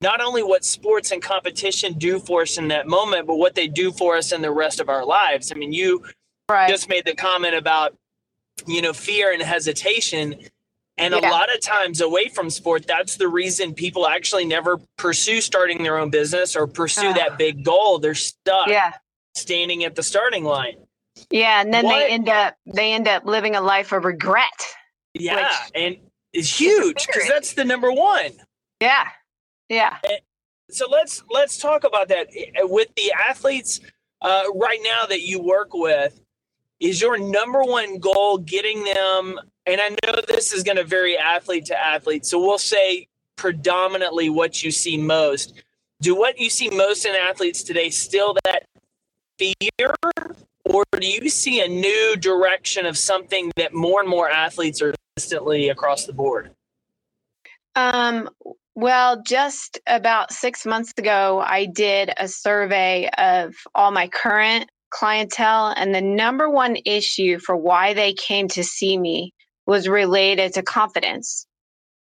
not 0.00 0.20
only 0.20 0.42
what 0.42 0.64
sports 0.64 1.10
and 1.10 1.22
competition 1.22 1.94
do 1.94 2.18
for 2.18 2.42
us 2.42 2.58
in 2.58 2.68
that 2.68 2.86
moment, 2.86 3.26
but 3.26 3.36
what 3.36 3.54
they 3.54 3.66
do 3.68 3.90
for 3.92 4.16
us 4.16 4.32
in 4.32 4.42
the 4.42 4.50
rest 4.50 4.80
of 4.80 4.88
our 4.88 5.04
lives. 5.04 5.50
I 5.52 5.54
mean, 5.54 5.72
you 5.72 6.04
right. 6.48 6.68
just 6.68 6.88
made 6.88 7.04
the 7.04 7.14
comment 7.14 7.54
about, 7.54 7.96
you 8.66 8.82
know, 8.82 8.92
fear 8.92 9.32
and 9.32 9.42
hesitation. 9.42 10.36
And 10.98 11.14
yeah. 11.14 11.20
a 11.20 11.30
lot 11.30 11.54
of 11.54 11.60
times 11.60 12.00
away 12.00 12.28
from 12.28 12.50
sport, 12.50 12.86
that's 12.86 13.16
the 13.16 13.28
reason 13.28 13.74
people 13.74 14.06
actually 14.06 14.44
never 14.44 14.78
pursue 14.96 15.40
starting 15.40 15.82
their 15.82 15.98
own 15.98 16.10
business 16.10 16.56
or 16.56 16.66
pursue 16.66 17.08
uh, 17.08 17.12
that 17.14 17.38
big 17.38 17.64
goal. 17.64 17.98
They're 17.98 18.14
stuck 18.14 18.68
yeah. 18.68 18.92
standing 19.34 19.84
at 19.84 19.94
the 19.94 20.02
starting 20.02 20.44
line. 20.44 20.76
Yeah, 21.30 21.62
and 21.62 21.72
then 21.72 21.84
what, 21.86 21.98
they 21.98 22.08
end 22.08 22.28
up 22.28 22.56
they 22.66 22.92
end 22.92 23.08
up 23.08 23.24
living 23.24 23.56
a 23.56 23.60
life 23.62 23.92
of 23.92 24.04
regret. 24.04 24.44
Yeah, 25.14 25.50
and 25.74 25.96
it's 26.34 26.60
huge 26.60 27.06
because 27.06 27.26
that's 27.26 27.54
the 27.54 27.64
number 27.64 27.90
one. 27.90 28.32
Yeah. 28.80 29.08
Yeah. 29.68 29.96
And 30.04 30.20
so 30.70 30.88
let's 30.90 31.22
let's 31.30 31.58
talk 31.58 31.84
about 31.84 32.08
that 32.08 32.28
with 32.62 32.88
the 32.96 33.12
athletes 33.12 33.80
uh, 34.22 34.44
right 34.54 34.80
now 34.82 35.06
that 35.06 35.22
you 35.22 35.40
work 35.40 35.74
with. 35.74 36.20
Is 36.80 37.00
your 37.00 37.18
number 37.18 37.62
one 37.62 37.98
goal 37.98 38.38
getting 38.38 38.84
them? 38.84 39.38
And 39.64 39.80
I 39.80 39.88
know 39.88 40.20
this 40.28 40.52
is 40.52 40.62
going 40.62 40.76
to 40.76 40.84
vary 40.84 41.16
athlete 41.16 41.64
to 41.66 41.78
athlete. 41.78 42.26
So 42.26 42.38
we'll 42.38 42.58
say 42.58 43.08
predominantly 43.36 44.28
what 44.28 44.62
you 44.62 44.70
see 44.70 44.96
most. 44.96 45.62
Do 46.00 46.14
what 46.14 46.38
you 46.38 46.50
see 46.50 46.68
most 46.68 47.06
in 47.06 47.14
athletes 47.14 47.62
today 47.62 47.88
still 47.90 48.36
that 48.44 48.64
fear, 49.38 49.94
or 50.64 50.84
do 50.98 51.06
you 51.06 51.28
see 51.30 51.60
a 51.60 51.68
new 51.68 52.16
direction 52.16 52.84
of 52.84 52.98
something 52.98 53.50
that 53.56 53.72
more 53.72 54.00
and 54.00 54.08
more 54.08 54.28
athletes 54.28 54.82
are 54.82 54.94
consistently 55.14 55.70
across 55.70 56.04
the 56.04 56.12
board? 56.12 56.50
Um, 57.74 58.28
well, 58.76 59.22
just 59.22 59.80
about 59.86 60.32
six 60.32 60.66
months 60.66 60.92
ago, 60.98 61.42
I 61.44 61.64
did 61.64 62.12
a 62.18 62.28
survey 62.28 63.08
of 63.16 63.54
all 63.74 63.90
my 63.90 64.06
current 64.08 64.70
clientele, 64.90 65.72
and 65.74 65.94
the 65.94 66.02
number 66.02 66.50
one 66.50 66.76
issue 66.84 67.38
for 67.38 67.56
why 67.56 67.94
they 67.94 68.12
came 68.12 68.48
to 68.48 68.62
see 68.62 68.98
me 68.98 69.32
was 69.66 69.88
related 69.88 70.52
to 70.54 70.62
confidence. 70.62 71.46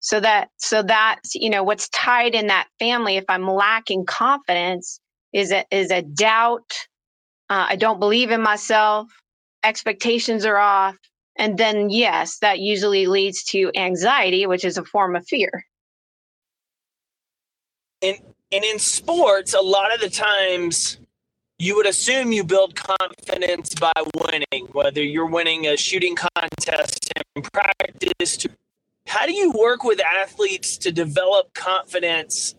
So 0.01 0.19
that, 0.19 0.49
so 0.57 0.83
that's 0.83 1.35
you 1.35 1.49
know 1.49 1.63
what's 1.63 1.87
tied 1.89 2.35
in 2.35 2.47
that 2.47 2.67
family. 2.79 3.15
If 3.15 3.25
I'm 3.29 3.47
lacking 3.47 4.05
confidence, 4.05 4.99
is 5.31 5.53
a 5.53 5.63
is 5.71 5.89
a 5.89 6.01
doubt. 6.01 6.69
Uh, 7.49 7.67
I 7.69 7.77
don't 7.77 7.99
believe 7.99 8.29
in 8.29 8.41
myself. 8.41 9.07
Expectations 9.63 10.45
are 10.45 10.57
off, 10.57 10.97
and 11.37 11.57
then 11.57 11.89
yes, 11.89 12.39
that 12.39 12.59
usually 12.59 13.07
leads 13.07 13.45
to 13.45 13.71
anxiety, 13.73 14.45
which 14.45 14.65
is 14.65 14.77
a 14.77 14.83
form 14.83 15.15
of 15.15 15.25
fear 15.25 15.63
and 18.01 18.17
and 18.51 18.63
in 18.63 18.79
sports, 18.79 19.53
a 19.53 19.61
lot 19.61 19.93
of 19.93 19.99
the 19.99 20.09
times 20.09 20.97
you 21.59 21.75
would 21.75 21.87
assume 21.87 22.31
you 22.31 22.43
build 22.43 22.75
confidence 22.75 23.73
by 23.75 23.91
winning, 24.15 24.67
whether 24.71 25.03
you're 25.03 25.25
winning 25.25 25.67
a 25.67 25.75
shooting 25.75 26.15
contest 26.15 27.11
in 27.35 27.41
practice. 27.41 28.37
To, 28.37 28.49
how 29.07 29.25
do 29.25 29.33
you 29.33 29.51
work 29.51 29.83
with 29.83 29.99
athletes 30.01 30.77
to 30.79 30.91
develop 30.91 31.53
confidence 31.53 32.55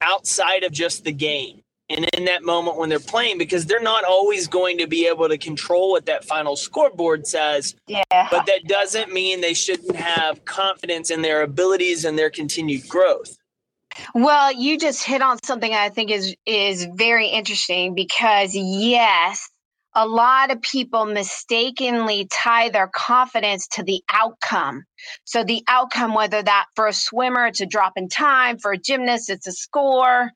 outside 0.00 0.62
of 0.62 0.72
just 0.72 1.04
the 1.04 1.12
game? 1.12 1.62
And 1.90 2.06
in 2.12 2.26
that 2.26 2.44
moment 2.44 2.76
when 2.76 2.90
they're 2.90 3.00
playing, 3.00 3.38
because 3.38 3.64
they're 3.64 3.80
not 3.80 4.04
always 4.04 4.46
going 4.46 4.76
to 4.78 4.86
be 4.86 5.06
able 5.06 5.28
to 5.28 5.38
control 5.38 5.90
what 5.90 6.04
that 6.06 6.24
final 6.24 6.54
scoreboard 6.54 7.26
says. 7.26 7.74
Yeah. 7.86 8.02
But 8.10 8.44
that 8.44 8.66
doesn't 8.66 9.12
mean 9.12 9.40
they 9.40 9.54
shouldn't 9.54 9.96
have 9.96 10.44
confidence 10.44 11.10
in 11.10 11.22
their 11.22 11.42
abilities 11.42 12.04
and 12.04 12.18
their 12.18 12.28
continued 12.28 12.86
growth. 12.88 13.38
Well, 14.14 14.52
you 14.52 14.78
just 14.78 15.04
hit 15.04 15.22
on 15.22 15.38
something 15.44 15.72
I 15.72 15.90
think 15.90 16.10
is 16.10 16.34
is 16.46 16.86
very 16.94 17.28
interesting 17.28 17.94
because 17.94 18.54
yes, 18.54 19.48
a 19.94 20.06
lot 20.06 20.50
of 20.50 20.62
people 20.62 21.06
mistakenly 21.06 22.28
tie 22.30 22.68
their 22.70 22.88
confidence 22.88 23.68
to 23.72 23.82
the 23.82 24.02
outcome. 24.08 24.84
So 25.24 25.44
the 25.44 25.62
outcome, 25.68 26.14
whether 26.14 26.42
that 26.42 26.66
for 26.76 26.86
a 26.86 26.92
swimmer, 26.92 27.46
it's 27.46 27.60
a 27.60 27.66
drop 27.66 27.94
in 27.96 28.08
time, 28.08 28.58
for 28.58 28.72
a 28.72 28.78
gymnast, 28.78 29.30
it's 29.30 29.46
a 29.46 29.52
score, 29.52 30.30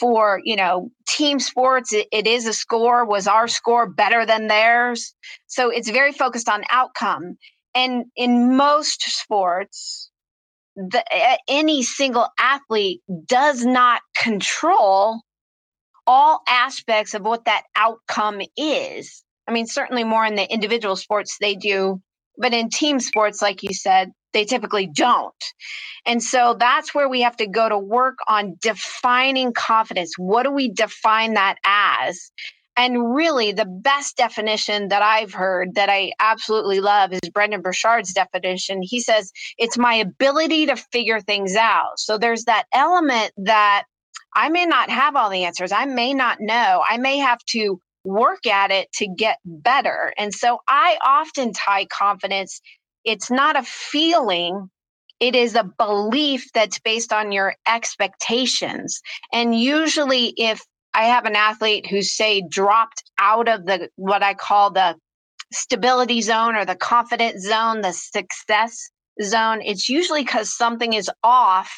for 0.00 0.40
you 0.44 0.56
know 0.56 0.90
team 1.08 1.38
sports, 1.40 1.92
it, 1.92 2.08
it 2.12 2.26
is 2.26 2.46
a 2.46 2.52
score. 2.52 3.04
Was 3.04 3.26
our 3.26 3.48
score 3.48 3.88
better 3.88 4.26
than 4.26 4.48
theirs? 4.48 5.14
So 5.46 5.70
it's 5.70 5.90
very 5.90 6.12
focused 6.12 6.48
on 6.48 6.64
outcome. 6.70 7.36
And 7.74 8.06
in 8.16 8.56
most 8.56 9.02
sports, 9.02 10.10
the, 10.76 11.04
any 11.48 11.82
single 11.84 12.28
athlete 12.38 13.02
does 13.26 13.64
not 13.64 14.02
control 14.16 15.22
all 16.06 16.42
aspects 16.48 17.14
of 17.14 17.22
what 17.22 17.46
that 17.46 17.64
outcome 17.76 18.42
is. 18.58 19.24
I 19.48 19.52
mean, 19.52 19.66
certainly 19.68 20.04
more 20.04 20.26
in 20.26 20.36
the 20.36 20.52
individual 20.52 20.96
sports 20.96 21.38
they 21.40 21.56
do, 21.56 22.02
but 22.38 22.54
in 22.54 22.70
team 22.70 23.00
sports, 23.00 23.42
like 23.42 23.64
you 23.64 23.74
said, 23.74 24.12
they 24.34 24.46
typically 24.46 24.88
don't. 24.88 25.34
And 26.06 26.22
so 26.22 26.56
that's 26.58 26.94
where 26.94 27.08
we 27.08 27.22
have 27.22 27.36
to 27.38 27.46
go 27.46 27.68
to 27.68 27.78
work 27.78 28.18
on 28.28 28.56
defining 28.62 29.52
confidence. 29.54 30.14
What 30.18 30.44
do 30.44 30.52
we 30.52 30.70
define 30.72 31.34
that 31.34 31.56
as? 31.64 32.32
And 32.76 33.14
really, 33.14 33.52
the 33.52 33.64
best 33.64 34.16
definition 34.16 34.88
that 34.88 35.02
I've 35.02 35.32
heard 35.32 35.74
that 35.76 35.88
I 35.88 36.12
absolutely 36.20 36.80
love 36.80 37.12
is 37.12 37.20
Brendon 37.32 37.62
Burchard's 37.62 38.12
definition. 38.12 38.82
He 38.82 39.00
says, 39.00 39.32
it's 39.56 39.78
my 39.78 39.94
ability 39.94 40.66
to 40.66 40.76
figure 40.76 41.20
things 41.20 41.56
out. 41.56 41.98
So 41.98 42.18
there's 42.18 42.44
that 42.44 42.64
element 42.74 43.32
that 43.38 43.84
I 44.34 44.50
may 44.50 44.66
not 44.66 44.90
have 44.90 45.16
all 45.16 45.30
the 45.30 45.44
answers. 45.44 45.72
I 45.72 45.86
may 45.86 46.12
not 46.12 46.38
know. 46.40 46.82
I 46.86 46.98
may 46.98 47.16
have 47.18 47.38
to 47.50 47.80
work 48.04 48.46
at 48.46 48.70
it 48.70 48.92
to 48.92 49.08
get 49.08 49.38
better. 49.44 50.12
And 50.18 50.32
so 50.32 50.60
I 50.68 50.98
often 51.04 51.52
tie 51.52 51.86
confidence, 51.86 52.60
it's 53.04 53.30
not 53.30 53.56
a 53.56 53.62
feeling, 53.62 54.70
it 55.18 55.34
is 55.34 55.54
a 55.54 55.64
belief 55.64 56.52
that's 56.52 56.78
based 56.78 57.12
on 57.12 57.32
your 57.32 57.54
expectations. 57.66 59.00
And 59.32 59.58
usually, 59.58 60.34
if 60.36 60.60
I 60.96 61.04
have 61.04 61.26
an 61.26 61.36
athlete 61.36 61.86
who 61.86 62.00
say 62.00 62.42
dropped 62.48 63.04
out 63.18 63.48
of 63.48 63.66
the 63.66 63.90
what 63.96 64.22
I 64.22 64.32
call 64.32 64.70
the 64.70 64.96
stability 65.52 66.22
zone 66.22 66.56
or 66.56 66.64
the 66.64 66.74
confident 66.74 67.38
zone, 67.42 67.82
the 67.82 67.92
success 67.92 68.88
zone. 69.22 69.60
It's 69.62 69.90
usually 69.90 70.22
because 70.22 70.56
something 70.56 70.94
is 70.94 71.10
off 71.22 71.70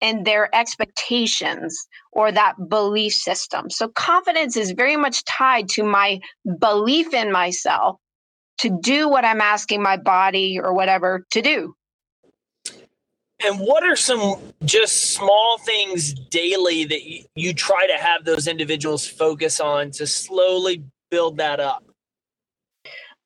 in 0.00 0.24
their 0.24 0.52
expectations 0.52 1.86
or 2.10 2.32
that 2.32 2.54
belief 2.68 3.12
system. 3.12 3.70
So 3.70 3.88
confidence 3.88 4.56
is 4.56 4.72
very 4.72 4.96
much 4.96 5.24
tied 5.24 5.68
to 5.70 5.84
my 5.84 6.18
belief 6.58 7.14
in 7.14 7.30
myself 7.30 7.96
to 8.58 8.76
do 8.82 9.08
what 9.08 9.24
I'm 9.24 9.40
asking 9.40 9.84
my 9.84 9.98
body 9.98 10.58
or 10.60 10.74
whatever 10.74 11.24
to 11.30 11.42
do. 11.42 11.74
And 13.44 13.60
what 13.60 13.84
are 13.84 13.96
some 13.96 14.36
just 14.64 15.12
small 15.14 15.58
things 15.58 16.14
daily 16.14 16.84
that 16.86 17.04
you, 17.04 17.24
you 17.36 17.54
try 17.54 17.86
to 17.86 17.94
have 17.94 18.24
those 18.24 18.48
individuals 18.48 19.06
focus 19.06 19.60
on 19.60 19.92
to 19.92 20.06
slowly 20.08 20.84
build 21.10 21.38
that 21.38 21.60
up? 21.60 21.84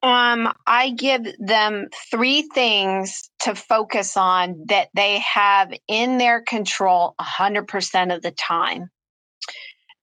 Um, 0.02 0.52
I 0.66 0.92
give 0.92 1.26
them 1.40 1.88
three 2.10 2.42
things 2.54 3.30
to 3.42 3.54
focus 3.54 4.16
on 4.16 4.64
that 4.68 4.88
they 4.94 5.20
have 5.20 5.72
in 5.88 6.18
their 6.18 6.42
control 6.42 7.14
100% 7.20 8.16
of 8.16 8.22
the 8.22 8.32
time. 8.32 8.90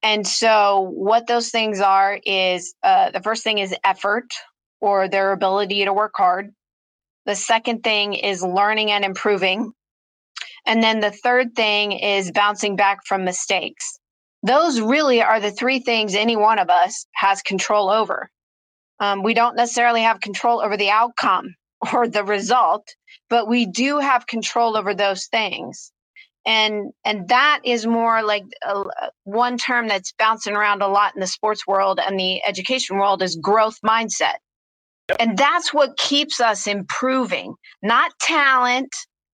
And 0.02 0.26
so, 0.26 0.90
what 0.94 1.28
those 1.28 1.50
things 1.50 1.80
are 1.80 2.18
is 2.24 2.74
uh, 2.82 3.12
the 3.12 3.22
first 3.22 3.44
thing 3.44 3.58
is 3.58 3.74
effort 3.84 4.26
or 4.80 5.08
their 5.08 5.32
ability 5.32 5.84
to 5.86 5.94
work 5.94 6.14
hard. 6.16 6.52
The 7.26 7.36
second 7.36 7.84
thing 7.84 8.14
is 8.14 8.42
learning 8.42 8.90
and 8.92 9.04
improving. 9.04 9.72
And 10.66 10.82
then 10.82 11.00
the 11.00 11.10
third 11.10 11.54
thing 11.54 11.92
is 11.92 12.32
bouncing 12.32 12.76
back 12.76 13.00
from 13.06 13.24
mistakes. 13.24 13.98
Those 14.42 14.80
really 14.80 15.22
are 15.22 15.40
the 15.40 15.50
three 15.50 15.80
things 15.80 16.14
any 16.14 16.36
one 16.36 16.58
of 16.58 16.70
us 16.70 17.06
has 17.14 17.42
control 17.42 17.90
over. 17.90 18.30
Um, 18.98 19.22
we 19.22 19.34
don't 19.34 19.56
necessarily 19.56 20.02
have 20.02 20.20
control 20.20 20.60
over 20.60 20.76
the 20.76 20.90
outcome 20.90 21.54
or 21.92 22.08
the 22.08 22.24
result, 22.24 22.86
but 23.28 23.48
we 23.48 23.66
do 23.66 23.98
have 23.98 24.26
control 24.26 24.76
over 24.76 24.94
those 24.94 25.26
things. 25.26 25.92
And 26.46 26.92
and 27.04 27.28
that 27.28 27.60
is 27.64 27.86
more 27.86 28.22
like 28.22 28.44
uh, 28.66 28.84
one 29.24 29.58
term 29.58 29.88
that's 29.88 30.12
bouncing 30.12 30.56
around 30.56 30.80
a 30.80 30.88
lot 30.88 31.14
in 31.14 31.20
the 31.20 31.26
sports 31.26 31.66
world 31.66 32.00
and 32.00 32.18
the 32.18 32.42
education 32.44 32.96
world 32.96 33.22
is 33.22 33.36
growth 33.36 33.76
mindset. 33.84 34.36
And 35.18 35.36
that's 35.36 35.74
what 35.74 35.98
keeps 35.98 36.40
us 36.40 36.66
improving, 36.66 37.54
not 37.82 38.12
talent, 38.20 38.94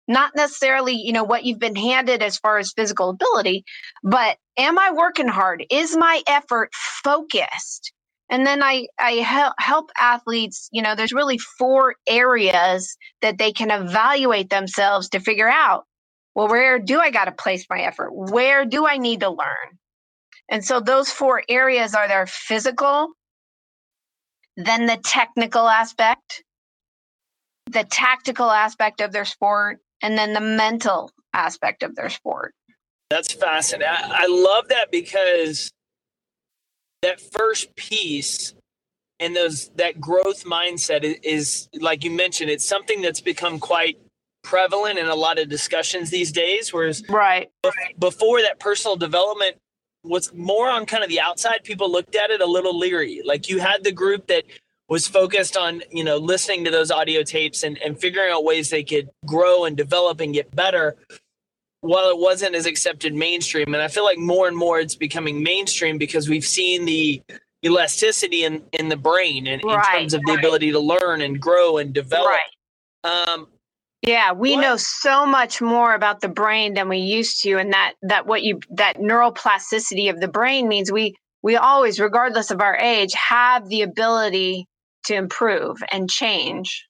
not 0.08 0.32
necessarily, 0.36 0.94
you 0.94 1.12
know, 1.12 1.24
what 1.24 1.44
you've 1.44 1.58
been 1.58 1.76
handed 1.76 2.22
as 2.22 2.38
far 2.38 2.58
as 2.58 2.72
physical 2.72 3.10
ability, 3.10 3.64
but 4.02 4.36
am 4.58 4.78
I 4.78 4.92
working 4.92 5.28
hard? 5.28 5.64
Is 5.70 5.96
my 5.96 6.22
effort 6.26 6.70
focused? 7.04 7.92
And 8.30 8.46
then 8.46 8.62
I, 8.62 8.86
I 8.98 9.12
help, 9.12 9.54
help 9.58 9.90
athletes, 9.96 10.68
you 10.72 10.82
know, 10.82 10.94
there's 10.94 11.12
really 11.12 11.38
four 11.38 11.94
areas 12.08 12.96
that 13.20 13.38
they 13.38 13.52
can 13.52 13.70
evaluate 13.70 14.50
themselves 14.50 15.10
to 15.10 15.20
figure 15.20 15.48
out, 15.48 15.84
well, 16.34 16.48
where 16.48 16.78
do 16.78 16.98
I 16.98 17.10
got 17.10 17.26
to 17.26 17.32
place 17.32 17.66
my 17.68 17.80
effort? 17.82 18.10
Where 18.12 18.64
do 18.64 18.86
I 18.86 18.96
need 18.96 19.20
to 19.20 19.30
learn? 19.30 19.78
And 20.48 20.64
so 20.64 20.80
those 20.80 21.10
four 21.10 21.42
areas 21.48 21.94
are 21.94 22.08
their 22.08 22.26
physical, 22.26 23.08
then 24.56 24.86
the 24.86 24.98
technical 25.02 25.68
aspect, 25.68 26.44
the 27.70 27.84
tactical 27.84 28.50
aspect 28.50 29.00
of 29.00 29.12
their 29.12 29.24
sport, 29.24 29.78
and 30.02 30.18
then 30.18 30.32
the 30.34 30.40
mental 30.40 31.10
aspect 31.32 31.82
of 31.82 31.94
their 31.96 32.10
sport. 32.10 32.54
That's 33.10 33.32
fascinating. 33.32 33.88
I, 33.88 34.24
I 34.24 34.26
love 34.26 34.68
that 34.68 34.90
because 34.90 35.72
that 37.02 37.20
first 37.20 37.74
piece 37.76 38.54
and 39.20 39.36
those 39.36 39.70
that 39.76 40.00
growth 40.00 40.44
mindset 40.44 41.04
is, 41.04 41.16
is, 41.22 41.68
like 41.80 42.04
you 42.04 42.10
mentioned 42.10 42.50
it's 42.50 42.66
something 42.66 43.00
that's 43.02 43.20
become 43.20 43.58
quite 43.58 43.98
prevalent 44.42 44.98
in 44.98 45.06
a 45.06 45.14
lot 45.14 45.38
of 45.38 45.48
discussions 45.48 46.10
these 46.10 46.32
days 46.32 46.72
whereas 46.72 47.04
right 47.08 47.50
before 47.98 48.40
that 48.42 48.58
personal 48.58 48.96
development 48.96 49.56
was 50.02 50.34
more 50.34 50.68
on 50.68 50.84
kind 50.84 51.04
of 51.04 51.08
the 51.08 51.20
outside 51.20 51.62
people 51.62 51.90
looked 51.90 52.16
at 52.16 52.30
it 52.30 52.40
a 52.40 52.46
little 52.46 52.76
leery 52.76 53.20
like 53.24 53.48
you 53.48 53.60
had 53.60 53.84
the 53.84 53.92
group 53.92 54.26
that 54.26 54.42
was 54.88 55.06
focused 55.06 55.56
on 55.56 55.82
you 55.90 56.04
know 56.04 56.16
listening 56.16 56.64
to 56.64 56.70
those 56.70 56.90
audio 56.90 57.22
tapes 57.22 57.62
and, 57.62 57.78
and 57.78 57.98
figuring 57.98 58.32
out 58.32 58.44
ways 58.44 58.70
they 58.70 58.84
could 58.84 59.08
grow 59.26 59.64
and 59.64 59.76
develop 59.76 60.20
and 60.20 60.34
get 60.34 60.54
better 60.54 60.96
while 61.80 62.08
it 62.10 62.18
wasn't 62.18 62.54
as 62.54 62.66
accepted 62.66 63.14
mainstream 63.14 63.72
and 63.74 63.82
i 63.82 63.88
feel 63.88 64.04
like 64.04 64.18
more 64.18 64.48
and 64.48 64.56
more 64.56 64.78
it's 64.78 64.94
becoming 64.94 65.42
mainstream 65.42 65.98
because 65.98 66.28
we've 66.28 66.44
seen 66.44 66.84
the 66.84 67.22
elasticity 67.64 68.44
in 68.44 68.62
in 68.72 68.88
the 68.88 68.96
brain 68.96 69.46
and 69.46 69.62
right, 69.64 69.94
in 69.94 70.00
terms 70.00 70.14
of 70.14 70.22
the 70.26 70.34
ability 70.34 70.72
to 70.72 70.80
learn 70.80 71.20
and 71.20 71.40
grow 71.40 71.78
and 71.78 71.92
develop 71.92 72.30
right. 72.30 73.30
um 73.30 73.46
yeah 74.02 74.32
we 74.32 74.56
what? 74.56 74.62
know 74.62 74.76
so 74.76 75.24
much 75.24 75.60
more 75.60 75.94
about 75.94 76.20
the 76.20 76.28
brain 76.28 76.74
than 76.74 76.88
we 76.88 76.98
used 76.98 77.42
to 77.42 77.56
and 77.56 77.72
that 77.72 77.94
that 78.02 78.26
what 78.26 78.42
you 78.42 78.58
that 78.70 78.96
neuroplasticity 78.98 80.10
of 80.10 80.20
the 80.20 80.28
brain 80.28 80.66
means 80.66 80.90
we 80.90 81.14
we 81.42 81.56
always 81.56 82.00
regardless 82.00 82.50
of 82.50 82.60
our 82.60 82.76
age 82.76 83.12
have 83.14 83.68
the 83.68 83.82
ability 83.82 84.66
to 85.04 85.14
improve 85.14 85.82
and 85.92 86.10
change. 86.10 86.86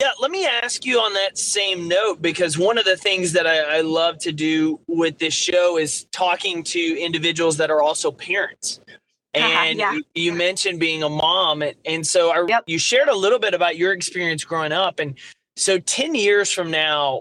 Yeah, 0.00 0.10
let 0.20 0.30
me 0.30 0.44
ask 0.44 0.84
you 0.84 0.98
on 0.98 1.12
that 1.14 1.38
same 1.38 1.86
note 1.86 2.20
because 2.20 2.58
one 2.58 2.78
of 2.78 2.84
the 2.84 2.96
things 2.96 3.32
that 3.32 3.46
I, 3.46 3.78
I, 3.78 3.80
love 3.82 4.18
to 4.18 4.32
do 4.32 4.80
with 4.88 5.18
this 5.18 5.34
show 5.34 5.78
is 5.78 6.04
talking 6.10 6.64
to 6.64 6.98
individuals 7.00 7.56
that 7.58 7.70
are 7.70 7.80
also 7.80 8.10
parents. 8.10 8.80
Uh-huh, 8.88 9.46
and 9.46 9.80
uh, 9.80 9.82
yeah. 9.82 9.92
you, 9.92 10.04
you, 10.14 10.32
mentioned 10.32 10.80
being 10.80 11.04
a 11.04 11.08
mom, 11.08 11.62
and, 11.62 11.76
and 11.84 12.06
so 12.06 12.30
I, 12.30 12.44
yep. 12.46 12.64
you 12.66 12.78
shared 12.78 13.08
a 13.08 13.16
little 13.16 13.38
bit 13.38 13.54
about 13.54 13.76
your 13.76 13.92
experience 13.92 14.44
growing 14.44 14.72
up. 14.72 14.98
And 14.98 15.14
so, 15.56 15.78
ten 15.78 16.14
years 16.14 16.50
from 16.50 16.70
now, 16.70 17.20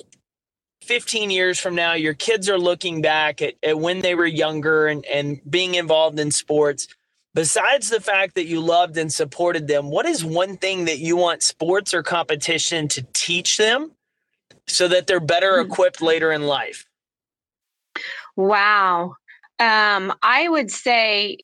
15 0.83 1.31
years 1.31 1.59
from 1.59 1.75
now, 1.75 1.93
your 1.93 2.13
kids 2.13 2.49
are 2.49 2.57
looking 2.57 3.01
back 3.01 3.41
at, 3.41 3.55
at 3.63 3.79
when 3.79 4.01
they 4.01 4.15
were 4.15 4.25
younger 4.25 4.87
and, 4.87 5.05
and 5.05 5.39
being 5.49 5.75
involved 5.75 6.19
in 6.19 6.31
sports 6.31 6.87
besides 7.33 7.89
the 7.89 8.01
fact 8.01 8.35
that 8.35 8.45
you 8.45 8.61
loved 8.61 8.97
and 8.97 9.11
supported 9.11 9.67
them, 9.67 9.89
what 9.89 10.05
is 10.05 10.23
one 10.23 10.57
thing 10.57 10.85
that 10.85 10.99
you 10.99 11.17
want 11.17 11.43
sports 11.43 11.93
or 11.93 12.03
competition 12.03 12.87
to 12.89 13.05
teach 13.13 13.57
them 13.57 13.91
so 14.67 14.87
that 14.87 15.07
they're 15.07 15.19
better 15.19 15.61
hmm. 15.61 15.71
equipped 15.71 16.01
later 16.01 16.31
in 16.31 16.43
life? 16.43 16.85
Wow. 18.35 19.15
Um, 19.59 20.13
I 20.21 20.47
would 20.47 20.71
say, 20.71 21.37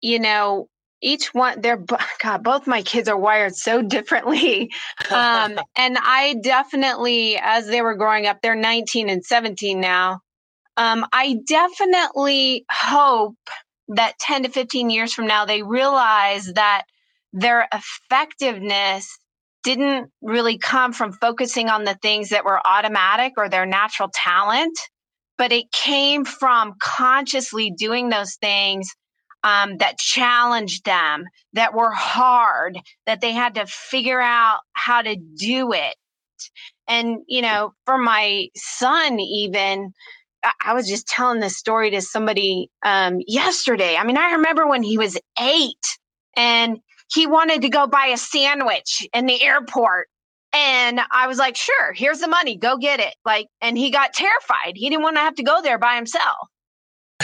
you 0.00 0.18
know, 0.18 0.68
each 1.00 1.32
one, 1.34 1.60
they're, 1.60 1.82
God, 2.22 2.42
both 2.42 2.66
my 2.66 2.82
kids 2.82 3.08
are 3.08 3.16
wired 3.16 3.54
so 3.54 3.82
differently. 3.82 4.72
Um, 5.10 5.60
and 5.76 5.98
I 6.00 6.36
definitely, 6.42 7.38
as 7.40 7.66
they 7.66 7.82
were 7.82 7.94
growing 7.94 8.26
up, 8.26 8.40
they're 8.42 8.56
19 8.56 9.08
and 9.08 9.24
17 9.24 9.78
now. 9.80 10.20
Um, 10.76 11.06
I 11.12 11.40
definitely 11.46 12.64
hope 12.70 13.36
that 13.88 14.18
10 14.18 14.44
to 14.44 14.48
15 14.48 14.90
years 14.90 15.12
from 15.12 15.26
now, 15.26 15.44
they 15.44 15.62
realize 15.62 16.52
that 16.54 16.84
their 17.32 17.68
effectiveness 17.72 19.18
didn't 19.62 20.10
really 20.22 20.58
come 20.58 20.92
from 20.92 21.12
focusing 21.12 21.68
on 21.68 21.84
the 21.84 21.96
things 22.02 22.28
that 22.28 22.44
were 22.44 22.60
automatic 22.66 23.32
or 23.36 23.48
their 23.48 23.66
natural 23.66 24.10
talent, 24.14 24.78
but 25.38 25.52
it 25.52 25.72
came 25.72 26.24
from 26.24 26.74
consciously 26.80 27.72
doing 27.76 28.08
those 28.08 28.36
things 28.36 28.88
um, 29.42 29.76
that 29.78 29.98
challenged 29.98 30.84
them, 30.84 31.24
that 31.52 31.74
were 31.74 31.92
hard, 31.92 32.78
that 33.06 33.20
they 33.20 33.32
had 33.32 33.54
to 33.56 33.66
figure 33.66 34.20
out 34.20 34.60
how 34.72 35.02
to 35.02 35.16
do 35.16 35.72
it. 35.72 35.94
And, 36.88 37.18
you 37.26 37.42
know, 37.42 37.72
for 37.86 37.98
my 37.98 38.48
son, 38.56 39.18
even, 39.18 39.92
I 40.64 40.74
was 40.74 40.88
just 40.88 41.08
telling 41.08 41.40
this 41.40 41.56
story 41.56 41.90
to 41.92 42.02
somebody 42.02 42.70
um, 42.84 43.18
yesterday. 43.26 43.96
I 43.96 44.04
mean, 44.04 44.18
I 44.18 44.32
remember 44.32 44.66
when 44.68 44.82
he 44.82 44.98
was 44.98 45.18
eight 45.40 45.98
and 46.36 46.78
he 47.12 47.26
wanted 47.26 47.62
to 47.62 47.70
go 47.70 47.86
buy 47.86 48.08
a 48.08 48.16
sandwich 48.18 49.06
in 49.14 49.26
the 49.26 49.42
airport. 49.42 50.08
And 50.54 51.00
I 51.12 51.28
was 51.28 51.38
like, 51.38 51.56
sure, 51.56 51.92
here's 51.94 52.20
the 52.20 52.28
money, 52.28 52.56
go 52.56 52.78
get 52.78 53.00
it. 53.00 53.14
Like, 53.24 53.48
and 53.62 53.78
he 53.78 53.90
got 53.90 54.14
terrified. 54.14 54.74
He 54.76 54.90
didn't 54.90 55.02
want 55.04 55.16
to 55.16 55.22
have 55.22 55.36
to 55.36 55.44
go 55.44 55.62
there 55.62 55.78
by 55.78 55.96
himself. 55.96 56.48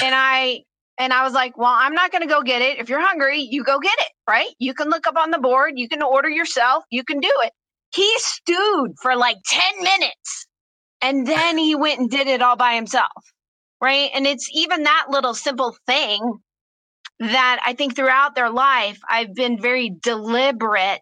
And 0.02 0.14
I, 0.14 0.64
and 0.98 1.12
I 1.12 1.24
was 1.24 1.35
like, 1.35 1.59
well, 1.59 1.72
I'm 1.74 1.94
not 1.94 2.12
going 2.12 2.22
to 2.22 2.28
go 2.28 2.42
get 2.42 2.62
it. 2.62 2.78
If 2.80 2.88
you're 2.88 3.00
hungry, 3.00 3.40
you 3.40 3.64
go 3.64 3.80
get 3.80 3.94
it, 3.98 4.12
right? 4.28 4.48
You 4.59 4.74
can 4.74 4.90
look 4.90 5.06
up 5.06 5.16
on 5.16 5.30
the 5.33 5.38
board, 5.38 5.74
you 5.76 5.88
can 5.88 6.02
order 6.02 6.30
yourself, 6.30 6.85
you 6.90 7.04
can 7.04 7.20
do 7.20 7.33
it. 7.44 7.52
He 7.94 8.11
stewed 8.18 8.94
for 9.02 9.16
like 9.16 9.38
10 9.46 9.62
minutes 9.83 10.46
and 11.02 11.26
then 11.26 11.58
he 11.58 11.74
went 11.74 12.00
and 12.00 12.10
did 12.10 12.26
it 12.26 12.42
all 12.42 12.56
by 12.56 12.74
himself. 12.74 13.10
Right. 13.80 14.10
And 14.14 14.26
it's 14.26 14.48
even 14.52 14.82
that 14.82 15.06
little 15.08 15.34
simple 15.34 15.74
thing 15.86 16.20
that 17.18 17.60
I 17.64 17.72
think 17.72 17.96
throughout 17.96 18.34
their 18.34 18.50
life, 18.50 18.98
I've 19.08 19.34
been 19.34 19.60
very 19.60 19.90
deliberate 20.02 21.00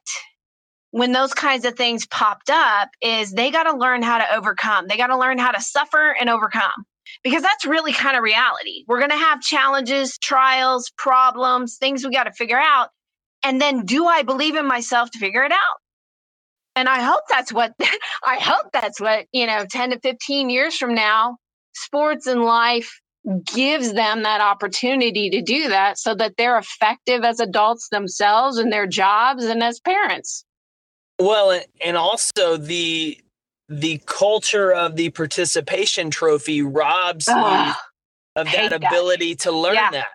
when 0.90 1.12
those 1.12 1.34
kinds 1.34 1.64
of 1.64 1.74
things 1.74 2.06
popped 2.06 2.50
up 2.50 2.88
is 3.02 3.32
they 3.32 3.50
got 3.50 3.64
to 3.64 3.76
learn 3.76 4.02
how 4.02 4.18
to 4.18 4.36
overcome. 4.36 4.86
They 4.88 4.96
got 4.96 5.08
to 5.08 5.18
learn 5.18 5.38
how 5.38 5.50
to 5.50 5.60
suffer 5.60 6.14
and 6.18 6.30
overcome 6.30 6.84
because 7.22 7.42
that's 7.42 7.66
really 7.66 7.92
kind 7.92 8.16
of 8.16 8.22
reality. 8.22 8.84
We're 8.86 8.98
going 8.98 9.10
to 9.10 9.16
have 9.16 9.40
challenges, 9.40 10.18
trials, 10.18 10.90
problems, 10.96 11.76
things 11.76 12.04
we 12.04 12.12
got 12.12 12.24
to 12.24 12.32
figure 12.32 12.58
out. 12.58 12.88
And 13.42 13.60
then 13.60 13.84
do 13.84 14.06
I 14.06 14.22
believe 14.22 14.56
in 14.56 14.66
myself 14.66 15.10
to 15.12 15.18
figure 15.18 15.44
it 15.44 15.52
out? 15.52 15.76
And 16.78 16.88
i 16.88 17.00
hope 17.02 17.22
that's 17.28 17.52
what 17.52 17.74
i 18.24 18.36
hope 18.36 18.66
that's 18.72 19.00
what 19.00 19.26
you 19.32 19.46
know 19.46 19.66
10 19.70 19.90
to 19.90 20.00
15 20.00 20.48
years 20.48 20.76
from 20.76 20.94
now 20.94 21.36
sports 21.74 22.26
and 22.26 22.42
life 22.42 23.00
gives 23.44 23.92
them 23.92 24.22
that 24.22 24.40
opportunity 24.40 25.28
to 25.28 25.42
do 25.42 25.68
that 25.68 25.98
so 25.98 26.14
that 26.14 26.34
they're 26.38 26.56
effective 26.56 27.24
as 27.24 27.40
adults 27.40 27.88
themselves 27.90 28.58
in 28.58 28.70
their 28.70 28.86
jobs 28.86 29.44
and 29.44 29.62
as 29.62 29.80
parents 29.80 30.44
well 31.18 31.58
and 31.84 31.96
also 31.96 32.56
the 32.56 33.20
the 33.68 34.00
culture 34.06 34.72
of 34.72 34.96
the 34.96 35.10
participation 35.10 36.10
trophy 36.10 36.62
robs 36.62 37.28
Ugh, 37.28 37.76
of 38.36 38.46
that 38.46 38.72
ability 38.72 39.34
that. 39.34 39.40
to 39.40 39.52
learn 39.52 39.74
yeah. 39.74 39.90
that 39.90 40.08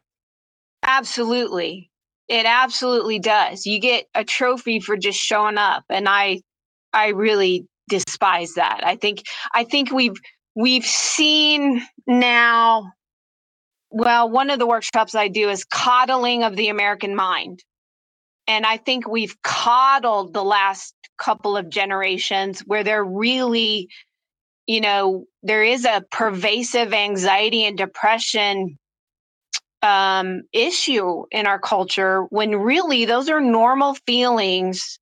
absolutely 0.84 1.92
it 2.30 2.46
absolutely 2.46 3.20
does 3.20 3.66
you 3.66 3.80
get 3.80 4.06
a 4.16 4.24
trophy 4.24 4.80
for 4.80 4.96
just 4.98 5.20
showing 5.20 5.58
up 5.58 5.84
and 5.90 6.08
i 6.08 6.40
I 6.94 7.10
really 7.10 7.66
despise 7.90 8.54
that. 8.54 8.82
I 8.84 8.96
think 8.96 9.24
I 9.54 9.64
think 9.64 9.92
we've 9.92 10.16
we've 10.56 10.86
seen 10.86 11.82
now 12.08 12.92
well 13.90 14.30
one 14.30 14.50
of 14.50 14.60
the 14.60 14.68
workshops 14.68 15.16
I 15.16 15.28
do 15.28 15.50
is 15.50 15.66
coddling 15.66 16.44
of 16.44 16.56
the 16.56 16.70
American 16.70 17.16
mind. 17.16 17.64
And 18.48 18.66
I 18.66 18.78
think 18.78 19.08
we've 19.08 19.36
coddled 19.42 20.34
the 20.34 20.44
last 20.44 20.94
couple 21.18 21.56
of 21.56 21.70
generations 21.70 22.62
where 22.62 22.84
they're 22.84 23.06
really 23.06 23.90
you 24.68 24.82
know 24.82 25.26
there 25.44 25.64
is 25.64 25.86
a 25.86 26.04
pervasive 26.12 26.94
anxiety 26.94 27.66
and 27.66 27.78
depression 27.78 28.78
um, 29.82 30.44
issue 30.54 31.26
in 31.32 31.46
our 31.46 31.60
culture 31.60 32.24
when 32.30 32.56
really 32.56 33.04
those 33.04 33.30
are 33.30 33.42
normal 33.42 33.96
feelings 34.08 34.98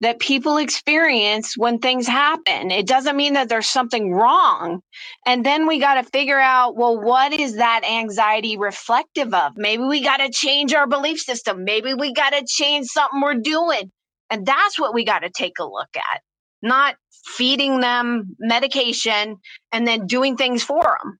that 0.00 0.18
people 0.18 0.58
experience 0.58 1.56
when 1.56 1.78
things 1.78 2.06
happen. 2.06 2.70
It 2.70 2.86
doesn't 2.86 3.16
mean 3.16 3.32
that 3.32 3.48
there's 3.48 3.68
something 3.68 4.12
wrong. 4.12 4.82
And 5.24 5.44
then 5.44 5.66
we 5.66 5.78
got 5.78 5.94
to 5.94 6.02
figure 6.02 6.38
out 6.38 6.76
well, 6.76 7.00
what 7.00 7.32
is 7.32 7.56
that 7.56 7.82
anxiety 7.84 8.56
reflective 8.56 9.32
of? 9.32 9.52
Maybe 9.56 9.82
we 9.82 10.02
got 10.02 10.18
to 10.18 10.30
change 10.30 10.74
our 10.74 10.86
belief 10.86 11.20
system. 11.20 11.64
Maybe 11.64 11.94
we 11.94 12.12
got 12.12 12.30
to 12.30 12.44
change 12.46 12.86
something 12.86 13.20
we're 13.20 13.34
doing. 13.34 13.90
And 14.30 14.44
that's 14.44 14.78
what 14.78 14.92
we 14.92 15.04
got 15.04 15.20
to 15.20 15.30
take 15.30 15.58
a 15.58 15.64
look 15.64 15.96
at, 15.96 16.20
not 16.60 16.96
feeding 17.24 17.80
them 17.80 18.36
medication 18.38 19.36
and 19.72 19.86
then 19.86 20.06
doing 20.06 20.36
things 20.36 20.62
for 20.62 20.98
them. 21.02 21.18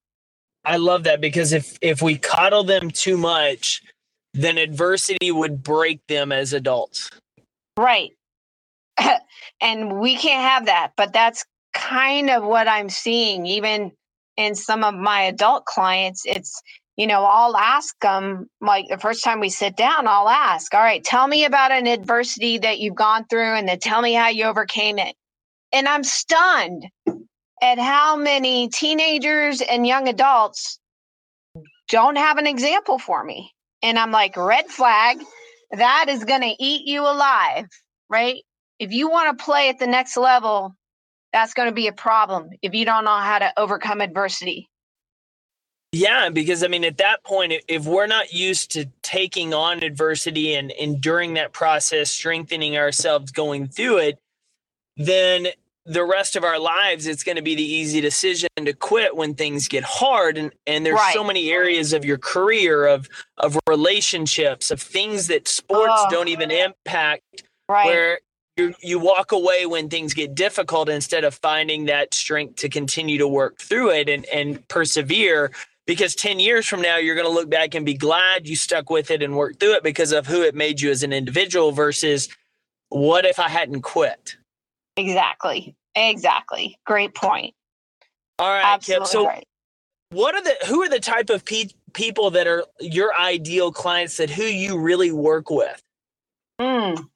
I 0.64 0.76
love 0.76 1.04
that 1.04 1.20
because 1.20 1.52
if 1.52 1.78
if 1.80 2.02
we 2.02 2.18
coddle 2.18 2.64
them 2.64 2.90
too 2.90 3.16
much, 3.16 3.82
then 4.34 4.58
adversity 4.58 5.30
would 5.30 5.62
break 5.62 6.00
them 6.08 6.32
as 6.32 6.52
adults. 6.52 7.08
Right. 7.78 8.15
and 9.60 9.98
we 10.00 10.16
can't 10.16 10.42
have 10.48 10.66
that, 10.66 10.92
but 10.96 11.12
that's 11.12 11.44
kind 11.74 12.30
of 12.30 12.44
what 12.44 12.68
I'm 12.68 12.88
seeing 12.88 13.46
even 13.46 13.92
in 14.36 14.54
some 14.54 14.84
of 14.84 14.94
my 14.94 15.22
adult 15.22 15.64
clients. 15.66 16.22
It's 16.26 16.62
you 16.96 17.06
know, 17.06 17.24
I'll 17.24 17.56
ask 17.56 17.94
them 18.00 18.48
like 18.60 18.86
the 18.88 18.98
first 18.98 19.22
time 19.22 19.40
we 19.40 19.50
sit 19.50 19.76
down, 19.76 20.08
I'll 20.08 20.28
ask, 20.30 20.72
all 20.74 20.80
right, 20.80 21.04
tell 21.04 21.28
me 21.28 21.44
about 21.44 21.70
an 21.70 21.86
adversity 21.86 22.58
that 22.58 22.78
you've 22.78 22.94
gone 22.94 23.26
through 23.28 23.54
and 23.54 23.68
then 23.68 23.78
tell 23.78 24.00
me 24.00 24.14
how 24.14 24.28
you 24.28 24.46
overcame 24.46 24.98
it. 24.98 25.14
And 25.72 25.86
I'm 25.88 26.04
stunned 26.04 26.86
at 27.62 27.78
how 27.78 28.16
many 28.16 28.68
teenagers 28.68 29.60
and 29.60 29.86
young 29.86 30.08
adults 30.08 30.78
don't 31.88 32.16
have 32.16 32.38
an 32.38 32.46
example 32.46 32.98
for 32.98 33.22
me. 33.24 33.52
And 33.82 33.98
I'm 33.98 34.10
like, 34.10 34.36
red 34.36 34.66
flag, 34.66 35.18
that 35.72 36.06
is 36.08 36.24
going 36.24 36.42
to 36.42 36.54
eat 36.58 36.86
you 36.86 37.02
alive, 37.02 37.66
right? 38.08 38.42
If 38.78 38.92
you 38.92 39.10
want 39.10 39.36
to 39.36 39.44
play 39.44 39.68
at 39.68 39.78
the 39.78 39.86
next 39.86 40.16
level, 40.16 40.76
that's 41.32 41.54
going 41.54 41.68
to 41.68 41.74
be 41.74 41.86
a 41.86 41.92
problem 41.92 42.50
if 42.62 42.74
you 42.74 42.84
don't 42.84 43.04
know 43.04 43.16
how 43.16 43.38
to 43.38 43.52
overcome 43.56 44.00
adversity. 44.00 44.68
Yeah, 45.92 46.28
because 46.28 46.62
I 46.62 46.68
mean, 46.68 46.84
at 46.84 46.98
that 46.98 47.24
point, 47.24 47.54
if 47.68 47.86
we're 47.86 48.06
not 48.06 48.32
used 48.32 48.72
to 48.72 48.86
taking 49.02 49.54
on 49.54 49.82
adversity 49.82 50.54
and 50.54 50.70
enduring 50.72 51.34
that 51.34 51.52
process, 51.52 52.10
strengthening 52.10 52.76
ourselves 52.76 53.32
going 53.32 53.68
through 53.68 53.98
it, 53.98 54.18
then 54.96 55.48
the 55.86 56.04
rest 56.04 56.34
of 56.36 56.44
our 56.44 56.58
lives, 56.58 57.06
it's 57.06 57.22
going 57.22 57.36
to 57.36 57.42
be 57.42 57.54
the 57.54 57.62
easy 57.62 58.00
decision 58.00 58.48
to 58.62 58.72
quit 58.72 59.16
when 59.16 59.34
things 59.34 59.68
get 59.68 59.84
hard. 59.84 60.36
And, 60.36 60.52
and 60.66 60.84
there's 60.84 60.96
right. 60.96 61.14
so 61.14 61.22
many 61.22 61.50
areas 61.50 61.92
of 61.92 62.04
your 62.04 62.18
career, 62.18 62.86
of, 62.86 63.08
of 63.38 63.58
relationships, 63.68 64.70
of 64.70 64.82
things 64.82 65.28
that 65.28 65.46
sports 65.46 65.92
oh. 65.94 66.08
don't 66.10 66.28
even 66.28 66.50
impact, 66.50 67.44
right. 67.68 67.86
where 67.86 68.18
you, 68.56 68.74
you 68.80 68.98
walk 68.98 69.32
away 69.32 69.66
when 69.66 69.88
things 69.88 70.14
get 70.14 70.34
difficult 70.34 70.88
instead 70.88 71.24
of 71.24 71.34
finding 71.34 71.86
that 71.86 72.14
strength 72.14 72.56
to 72.56 72.68
continue 72.68 73.18
to 73.18 73.28
work 73.28 73.58
through 73.58 73.90
it 73.90 74.08
and, 74.08 74.24
and 74.26 74.66
persevere 74.68 75.50
because 75.86 76.14
10 76.14 76.40
years 76.40 76.66
from 76.66 76.80
now 76.80 76.96
you're 76.96 77.14
going 77.14 77.26
to 77.26 77.32
look 77.32 77.50
back 77.50 77.74
and 77.74 77.86
be 77.86 77.94
glad 77.94 78.48
you 78.48 78.56
stuck 78.56 78.90
with 78.90 79.10
it 79.10 79.22
and 79.22 79.36
worked 79.36 79.60
through 79.60 79.74
it 79.74 79.82
because 79.82 80.12
of 80.12 80.26
who 80.26 80.42
it 80.42 80.54
made 80.54 80.80
you 80.80 80.90
as 80.90 81.02
an 81.02 81.12
individual 81.12 81.72
versus 81.72 82.28
what 82.88 83.24
if 83.24 83.38
i 83.38 83.48
hadn't 83.48 83.82
quit 83.82 84.36
exactly 84.96 85.74
exactly 85.94 86.78
great 86.86 87.14
point 87.14 87.54
all 88.38 88.48
right 88.48 88.64
Absolutely 88.64 89.04
Kip. 89.04 89.12
so 89.12 89.26
right. 89.26 89.44
what 90.10 90.34
are 90.34 90.42
the 90.42 90.56
who 90.66 90.82
are 90.82 90.88
the 90.88 91.00
type 91.00 91.30
of 91.30 91.44
pe- 91.44 91.68
people 91.92 92.30
that 92.30 92.46
are 92.46 92.64
your 92.80 93.14
ideal 93.14 93.70
clients 93.70 94.16
that 94.16 94.30
who 94.30 94.44
you 94.44 94.78
really 94.78 95.12
work 95.12 95.50
with 95.50 95.82
mm. 96.60 97.06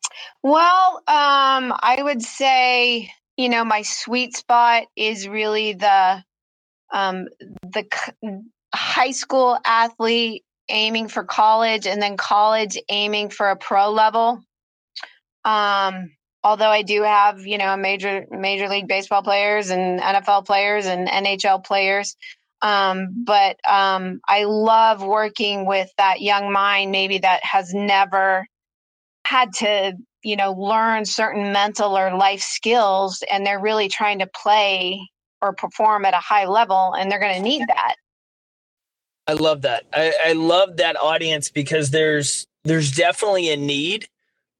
Well 0.42 0.96
um 1.06 1.74
i 1.82 1.98
would 2.00 2.22
say 2.22 3.10
you 3.36 3.48
know 3.48 3.64
my 3.64 3.82
sweet 3.82 4.36
spot 4.36 4.84
is 4.96 5.28
really 5.28 5.72
the 5.74 6.22
um, 6.92 7.28
the 7.62 7.86
high 8.74 9.10
school 9.12 9.58
athlete 9.64 10.44
aiming 10.68 11.08
for 11.08 11.24
college 11.24 11.86
and 11.86 12.00
then 12.00 12.16
college 12.16 12.78
aiming 12.88 13.30
for 13.30 13.50
a 13.50 13.56
pro 13.56 13.90
level. 13.90 14.42
Um, 15.44 16.12
although 16.44 16.68
I 16.68 16.82
do 16.82 17.02
have, 17.02 17.40
you 17.40 17.58
know, 17.58 17.76
major 17.76 18.26
major 18.30 18.68
league 18.68 18.88
baseball 18.88 19.22
players 19.22 19.70
and 19.70 20.00
NFL 20.00 20.46
players 20.46 20.86
and 20.86 21.08
NHL 21.08 21.64
players. 21.64 22.16
Um, 22.62 23.24
but 23.24 23.56
um, 23.68 24.20
I 24.28 24.44
love 24.44 25.02
working 25.02 25.66
with 25.66 25.90
that 25.96 26.20
young 26.20 26.52
mind, 26.52 26.92
maybe 26.92 27.18
that 27.18 27.42
has 27.42 27.72
never 27.72 28.46
had 29.24 29.52
to, 29.54 29.94
you 30.22 30.36
know, 30.36 30.52
learn 30.52 31.04
certain 31.04 31.52
mental 31.52 31.96
or 31.96 32.16
life 32.16 32.42
skills, 32.42 33.22
and 33.32 33.44
they're 33.44 33.60
really 33.60 33.88
trying 33.88 34.18
to 34.18 34.26
play 34.26 35.00
or 35.42 35.54
perform 35.54 36.04
at 36.04 36.14
a 36.14 36.18
high 36.18 36.46
level, 36.46 36.94
and 36.94 37.10
they're 37.10 37.20
going 37.20 37.34
to 37.34 37.42
need 37.42 37.66
that. 37.68 37.94
I 39.26 39.34
love 39.34 39.62
that. 39.62 39.84
I, 39.92 40.12
I 40.26 40.32
love 40.32 40.78
that 40.78 41.00
audience 41.00 41.50
because 41.50 41.90
there's 41.90 42.46
there's 42.64 42.92
definitely 42.92 43.50
a 43.50 43.56
need, 43.56 44.08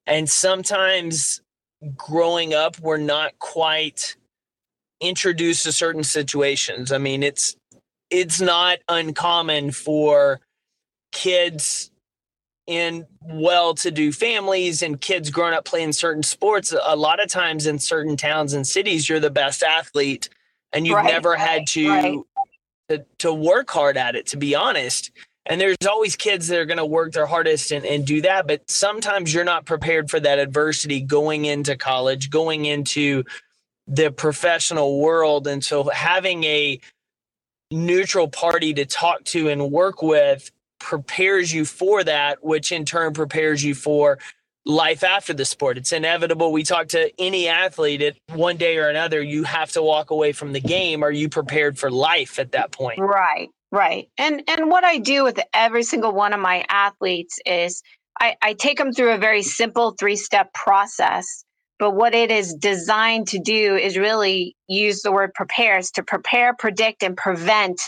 and 0.07 0.29
sometimes 0.29 1.40
growing 1.96 2.55
up, 2.55 2.79
we're 2.81 2.96
not 2.99 3.38
quite 3.38 4.16
introduced 5.01 5.64
to 5.64 5.73
certain 5.73 6.05
situations. 6.05 6.92
I 6.92 6.99
mean, 6.99 7.23
it's 7.23 7.57
it's 8.11 8.40
not 8.40 8.79
uncommon 8.88 9.70
for 9.73 10.40
kids 11.12 11.90
in 12.71 13.07
well-to-do 13.23 14.13
families 14.13 14.83
and 14.83 15.01
kids 15.01 15.31
growing 15.31 15.55
up 15.55 15.65
playing 15.65 15.93
certain 15.93 16.23
sports 16.23 16.73
a 16.85 16.97
lot 16.97 17.23
of 17.23 17.29
times 17.29 17.67
in 17.67 17.79
certain 17.79 18.17
towns 18.17 18.55
and 18.55 18.67
cities 18.67 19.09
you're 19.09 19.21
the 19.21 19.31
best 19.31 19.63
athlete 19.63 20.29
and 20.73 20.87
you've 20.87 20.97
right, 20.97 21.13
never 21.13 21.37
had 21.37 21.67
to, 21.67 21.89
right. 21.89 22.19
to 22.89 23.05
to 23.19 23.33
work 23.33 23.71
hard 23.71 23.97
at 23.97 24.15
it 24.15 24.27
to 24.27 24.37
be 24.37 24.55
honest. 24.55 25.11
And 25.47 25.61
there's 25.61 25.77
always 25.89 26.17
kids 26.17 26.49
that 26.49 26.61
are 26.61 26.67
going 26.67 26.77
to 26.79 26.85
work 26.87 27.13
their 27.13 27.27
hardest 27.27 27.73
and, 27.73 27.85
and 27.85 28.07
do 28.07 28.21
that 28.23 28.47
but 28.47 28.71
sometimes 28.71 29.35
you're 29.35 29.45
not 29.45 29.65
prepared 29.67 30.11
for 30.11 30.21
that 30.21 30.39
adversity 30.39 31.01
going 31.01 31.45
into 31.47 31.77
college 31.77 32.31
going 32.31 32.67
into 32.67 33.25
the 33.91 34.13
professional 34.13 35.01
world. 35.01 35.49
And 35.49 35.65
so 35.65 35.85
having 35.89 36.45
a 36.45 36.81
neutral 37.71 38.29
party 38.29 38.73
to 38.75 38.87
talk 38.87 39.25
to 39.25 39.49
and 39.49 39.71
work 39.71 40.03
with 40.03 40.51
prepares 40.81 41.53
you 41.53 41.64
for 41.64 42.03
that 42.03 42.43
which 42.43 42.73
in 42.73 42.85
turn 42.85 43.12
prepares 43.12 43.62
you 43.62 43.75
for 43.75 44.19
life 44.66 45.05
after 45.05 45.33
the 45.33 45.45
sport. 45.45 45.79
It's 45.79 45.93
inevitable. 45.93 46.53
We 46.53 46.62
talk 46.62 46.88
to 46.88 47.11
any 47.21 47.49
athlete 47.49 48.03
at 48.03 48.16
one 48.35 48.57
day 48.57 48.77
or 48.79 48.88
another, 48.88 49.23
you 49.23 49.45
have 49.45 49.71
to 49.73 49.83
walk 49.83 50.11
away 50.11 50.33
from 50.33 50.53
the 50.53 50.61
game. 50.61 51.03
Are 51.03 51.11
you 51.11 51.29
prepared 51.29 51.79
for 51.79 51.90
life 51.90 52.38
at 52.38 52.53
that 52.53 52.73
point? 52.73 52.99
Right, 52.99 53.49
right. 53.71 54.09
And 54.19 54.43
and 54.49 54.71
what 54.71 54.85
I 54.85 54.99
do 54.99 55.25
with 55.25 55.38
every 55.55 55.83
single 55.83 56.12
one 56.12 56.33
of 56.33 56.40
my 56.40 56.64
athletes 56.69 57.38
is 57.47 57.83
I, 58.21 58.37
I 58.43 58.53
take 58.53 58.79
them 58.79 58.93
through 58.93 59.12
a 59.12 59.19
very 59.19 59.43
simple 59.43 59.95
three-step 59.99 60.53
process. 60.53 61.45
But 61.79 61.93
what 61.93 62.14
it 62.14 62.31
is 62.31 62.55
designed 62.55 63.29
to 63.29 63.38
do 63.38 63.75
is 63.75 63.97
really 63.97 64.55
use 64.69 65.01
the 65.01 65.11
word 65.11 65.33
prepares 65.33 65.90
to 65.93 66.03
prepare, 66.03 66.55
predict, 66.55 67.03
and 67.03 67.16
prevent 67.16 67.81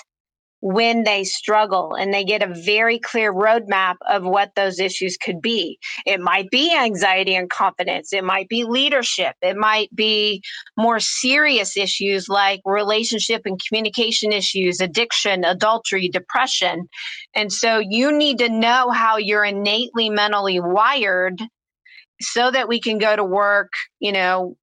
when 0.63 1.03
they 1.03 1.25
struggle 1.25 1.95
and 1.95 2.15
they 2.15 2.25
get 2.25 2.41
a 2.41 2.55
very 2.65 2.99
clear 2.99 3.35
roadmap 3.35 3.97
of 4.09 4.23
what 4.23 4.55
those 4.55 4.79
issues 4.79 5.17
could 5.17 5.43
be. 5.43 5.77
It 6.07 6.21
might 6.21 6.51
be 6.51 6.73
anxiety 6.75 7.35
and 7.35 7.51
confidence, 7.51 8.13
it 8.13 8.23
might 8.23 8.49
be 8.49 8.65
leadership, 8.65 9.35
it 9.43 9.57
might 9.57 9.95
be 9.95 10.41
more 10.77 11.01
serious 11.01 11.77
issues 11.77 12.29
like 12.29 12.61
relationship 12.65 13.43
and 13.45 13.61
communication 13.69 14.33
issues, 14.33 14.81
addiction, 14.81 15.45
adultery, 15.45 16.09
depression. 16.09 16.89
And 17.35 17.53
so 17.53 17.81
you 17.81 18.17
need 18.17 18.39
to 18.39 18.49
know 18.49 18.91
how 18.91 19.17
you're 19.17 19.45
innately 19.45 20.11
mentally 20.11 20.61
wired 20.61 21.43
so 22.21 22.53
that 22.53 22.69
we 22.69 22.81
can 22.81 22.99
go 22.99 23.17
to 23.17 23.25
work, 23.25 23.73
you 23.99 24.13
know, 24.13 24.57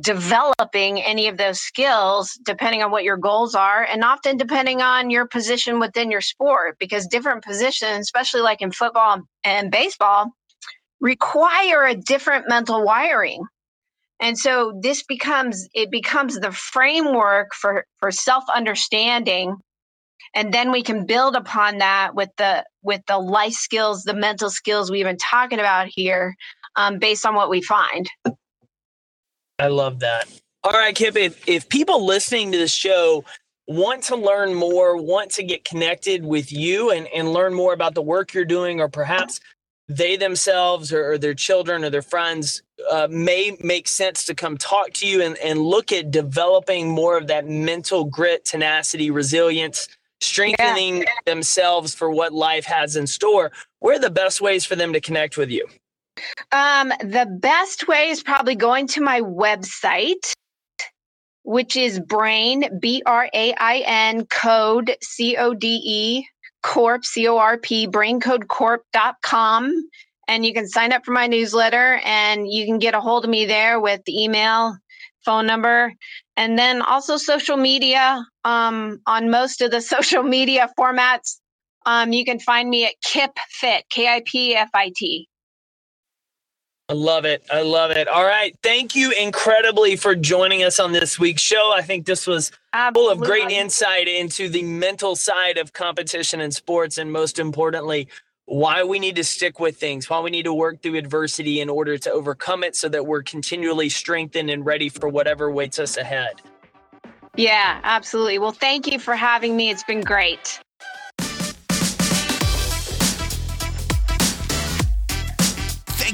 developing 0.00 1.00
any 1.00 1.28
of 1.28 1.36
those 1.36 1.60
skills 1.60 2.38
depending 2.44 2.82
on 2.82 2.90
what 2.90 3.04
your 3.04 3.16
goals 3.16 3.54
are 3.54 3.84
and 3.84 4.02
often 4.02 4.36
depending 4.36 4.80
on 4.80 5.10
your 5.10 5.26
position 5.26 5.78
within 5.78 6.10
your 6.10 6.22
sport 6.22 6.76
because 6.78 7.06
different 7.06 7.44
positions 7.44 8.00
especially 8.00 8.40
like 8.40 8.62
in 8.62 8.72
football 8.72 9.20
and 9.44 9.70
baseball 9.70 10.32
require 11.00 11.84
a 11.84 11.94
different 11.94 12.48
mental 12.48 12.84
wiring. 12.84 13.44
And 14.20 14.38
so 14.38 14.78
this 14.82 15.02
becomes 15.02 15.68
it 15.74 15.90
becomes 15.90 16.38
the 16.40 16.52
framework 16.52 17.52
for 17.54 17.84
for 17.98 18.10
self 18.10 18.44
understanding 18.54 19.56
and 20.34 20.52
then 20.52 20.72
we 20.72 20.82
can 20.82 21.04
build 21.04 21.36
upon 21.36 21.78
that 21.78 22.14
with 22.14 22.30
the 22.38 22.64
with 22.82 23.02
the 23.06 23.18
life 23.18 23.52
skills 23.52 24.04
the 24.04 24.14
mental 24.14 24.48
skills 24.48 24.90
we've 24.90 25.04
been 25.04 25.18
talking 25.18 25.58
about 25.58 25.88
here 25.90 26.34
um, 26.76 26.98
based 26.98 27.26
on 27.26 27.34
what 27.34 27.50
we 27.50 27.60
find 27.60 28.08
I 29.58 29.68
love 29.68 30.00
that. 30.00 30.28
All 30.64 30.72
right, 30.72 30.94
Kip, 30.94 31.16
if, 31.16 31.48
if 31.48 31.68
people 31.68 32.04
listening 32.04 32.52
to 32.52 32.58
the 32.58 32.68
show 32.68 33.24
want 33.68 34.02
to 34.04 34.16
learn 34.16 34.54
more, 34.54 34.96
want 34.96 35.30
to 35.32 35.42
get 35.42 35.64
connected 35.64 36.24
with 36.24 36.52
you 36.52 36.90
and, 36.90 37.06
and 37.14 37.32
learn 37.32 37.54
more 37.54 37.72
about 37.72 37.94
the 37.94 38.02
work 38.02 38.34
you're 38.34 38.44
doing, 38.44 38.80
or 38.80 38.88
perhaps 38.88 39.40
they 39.88 40.16
themselves 40.16 40.92
or, 40.92 41.12
or 41.12 41.18
their 41.18 41.34
children 41.34 41.84
or 41.84 41.90
their 41.90 42.02
friends 42.02 42.62
uh, 42.90 43.06
may 43.10 43.56
make 43.62 43.86
sense 43.86 44.24
to 44.24 44.34
come 44.34 44.56
talk 44.56 44.92
to 44.94 45.06
you 45.06 45.22
and, 45.22 45.36
and 45.38 45.60
look 45.60 45.92
at 45.92 46.10
developing 46.10 46.88
more 46.88 47.16
of 47.16 47.28
that 47.28 47.46
mental 47.46 48.04
grit, 48.04 48.44
tenacity, 48.44 49.10
resilience, 49.10 49.88
strengthening 50.20 50.98
yeah. 50.98 51.04
themselves 51.24 51.94
for 51.94 52.10
what 52.10 52.32
life 52.32 52.64
has 52.64 52.96
in 52.96 53.06
store. 53.06 53.52
Where 53.78 53.96
are 53.96 54.00
the 54.00 54.10
best 54.10 54.40
ways 54.40 54.64
for 54.64 54.74
them 54.74 54.92
to 54.92 55.00
connect 55.00 55.36
with 55.36 55.50
you? 55.50 55.68
Um, 56.52 56.88
the 57.00 57.26
best 57.40 57.88
way 57.88 58.10
is 58.10 58.22
probably 58.22 58.54
going 58.54 58.86
to 58.88 59.00
my 59.00 59.20
website, 59.20 60.32
which 61.42 61.76
is 61.76 62.00
Brain, 62.00 62.78
B 62.80 63.02
R 63.06 63.28
A 63.32 63.54
I 63.54 63.82
N, 63.86 64.26
code, 64.26 64.96
C 65.02 65.36
O 65.36 65.54
D 65.54 65.80
E, 65.84 66.26
Corp, 66.62 67.04
C 67.04 67.28
O 67.28 67.38
R 67.38 67.58
P, 67.58 67.86
braincodecorp.com. 67.86 69.88
And 70.28 70.44
you 70.44 70.52
can 70.52 70.66
sign 70.66 70.92
up 70.92 71.04
for 71.04 71.12
my 71.12 71.28
newsletter 71.28 72.00
and 72.04 72.50
you 72.50 72.66
can 72.66 72.78
get 72.78 72.94
a 72.94 73.00
hold 73.00 73.24
of 73.24 73.30
me 73.30 73.46
there 73.46 73.78
with 73.78 74.00
email, 74.08 74.76
phone 75.24 75.46
number, 75.46 75.92
and 76.36 76.58
then 76.58 76.82
also 76.82 77.16
social 77.16 77.56
media. 77.56 78.26
Um, 78.44 79.00
on 79.06 79.30
most 79.30 79.60
of 79.60 79.70
the 79.70 79.80
social 79.94 80.22
media 80.22 80.68
formats, 80.78 81.38
um, 81.84 82.12
you 82.12 82.24
can 82.24 82.40
find 82.40 82.68
me 82.68 82.86
at 82.86 82.94
Kip 83.04 83.32
Fit, 83.48 83.84
K 83.88 84.08
I 84.08 84.22
P 84.24 84.56
F 84.56 84.70
I 84.74 84.92
T. 84.96 85.28
I 86.88 86.92
love 86.92 87.24
it. 87.24 87.44
I 87.50 87.62
love 87.62 87.90
it. 87.90 88.06
All 88.06 88.24
right. 88.24 88.56
Thank 88.62 88.94
you 88.94 89.10
incredibly 89.10 89.96
for 89.96 90.14
joining 90.14 90.62
us 90.62 90.78
on 90.78 90.92
this 90.92 91.18
week's 91.18 91.42
show. 91.42 91.72
I 91.74 91.82
think 91.82 92.06
this 92.06 92.28
was 92.28 92.52
Absolutely. 92.72 93.14
full 93.14 93.22
of 93.22 93.26
great 93.28 93.50
insight 93.50 94.06
into 94.06 94.48
the 94.48 94.62
mental 94.62 95.16
side 95.16 95.58
of 95.58 95.72
competition 95.72 96.40
and 96.40 96.54
sports, 96.54 96.96
and 96.96 97.10
most 97.10 97.40
importantly, 97.40 98.06
why 98.44 98.84
we 98.84 99.00
need 99.00 99.16
to 99.16 99.24
stick 99.24 99.58
with 99.58 99.76
things, 99.76 100.08
why 100.08 100.20
we 100.20 100.30
need 100.30 100.44
to 100.44 100.54
work 100.54 100.80
through 100.80 100.94
adversity 100.94 101.60
in 101.60 101.68
order 101.68 101.98
to 101.98 102.12
overcome 102.12 102.62
it 102.62 102.76
so 102.76 102.88
that 102.88 103.04
we're 103.04 103.24
continually 103.24 103.88
strengthened 103.88 104.48
and 104.48 104.64
ready 104.64 104.88
for 104.88 105.08
whatever 105.08 105.50
waits 105.50 105.80
us 105.80 105.96
ahead. 105.96 106.40
Yeah, 107.36 107.80
absolutely. 107.82 108.38
Well, 108.38 108.52
thank 108.52 108.86
you 108.90 109.00
for 109.00 109.16
having 109.16 109.56
me. 109.56 109.70
It's 109.70 109.82
been 109.82 110.02
great. 110.02 110.60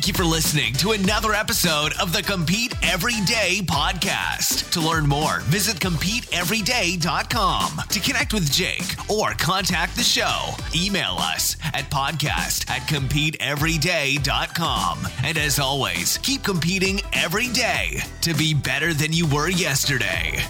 Thank 0.02 0.18
you 0.18 0.24
for 0.24 0.28
listening 0.28 0.74
to 0.74 0.90
another 0.90 1.32
episode 1.32 1.92
of 2.00 2.12
the 2.12 2.24
Compete 2.24 2.74
Everyday 2.82 3.60
podcast. 3.62 4.68
To 4.72 4.80
learn 4.80 5.06
more, 5.06 5.38
visit 5.42 5.76
CompeteEveryday.com. 5.76 7.82
To 7.88 8.00
connect 8.00 8.34
with 8.34 8.50
Jake 8.50 8.96
or 9.08 9.34
contact 9.34 9.94
the 9.94 10.02
show, 10.02 10.48
email 10.74 11.14
us 11.18 11.56
at 11.62 11.84
podcast 11.84 12.68
at 12.68 12.82
CompeteEveryday.com. 12.88 15.06
And 15.22 15.38
as 15.38 15.60
always, 15.60 16.18
keep 16.18 16.42
competing 16.42 17.00
every 17.12 17.46
day 17.46 18.00
to 18.22 18.34
be 18.34 18.54
better 18.54 18.92
than 18.92 19.12
you 19.12 19.28
were 19.28 19.50
yesterday. 19.50 20.42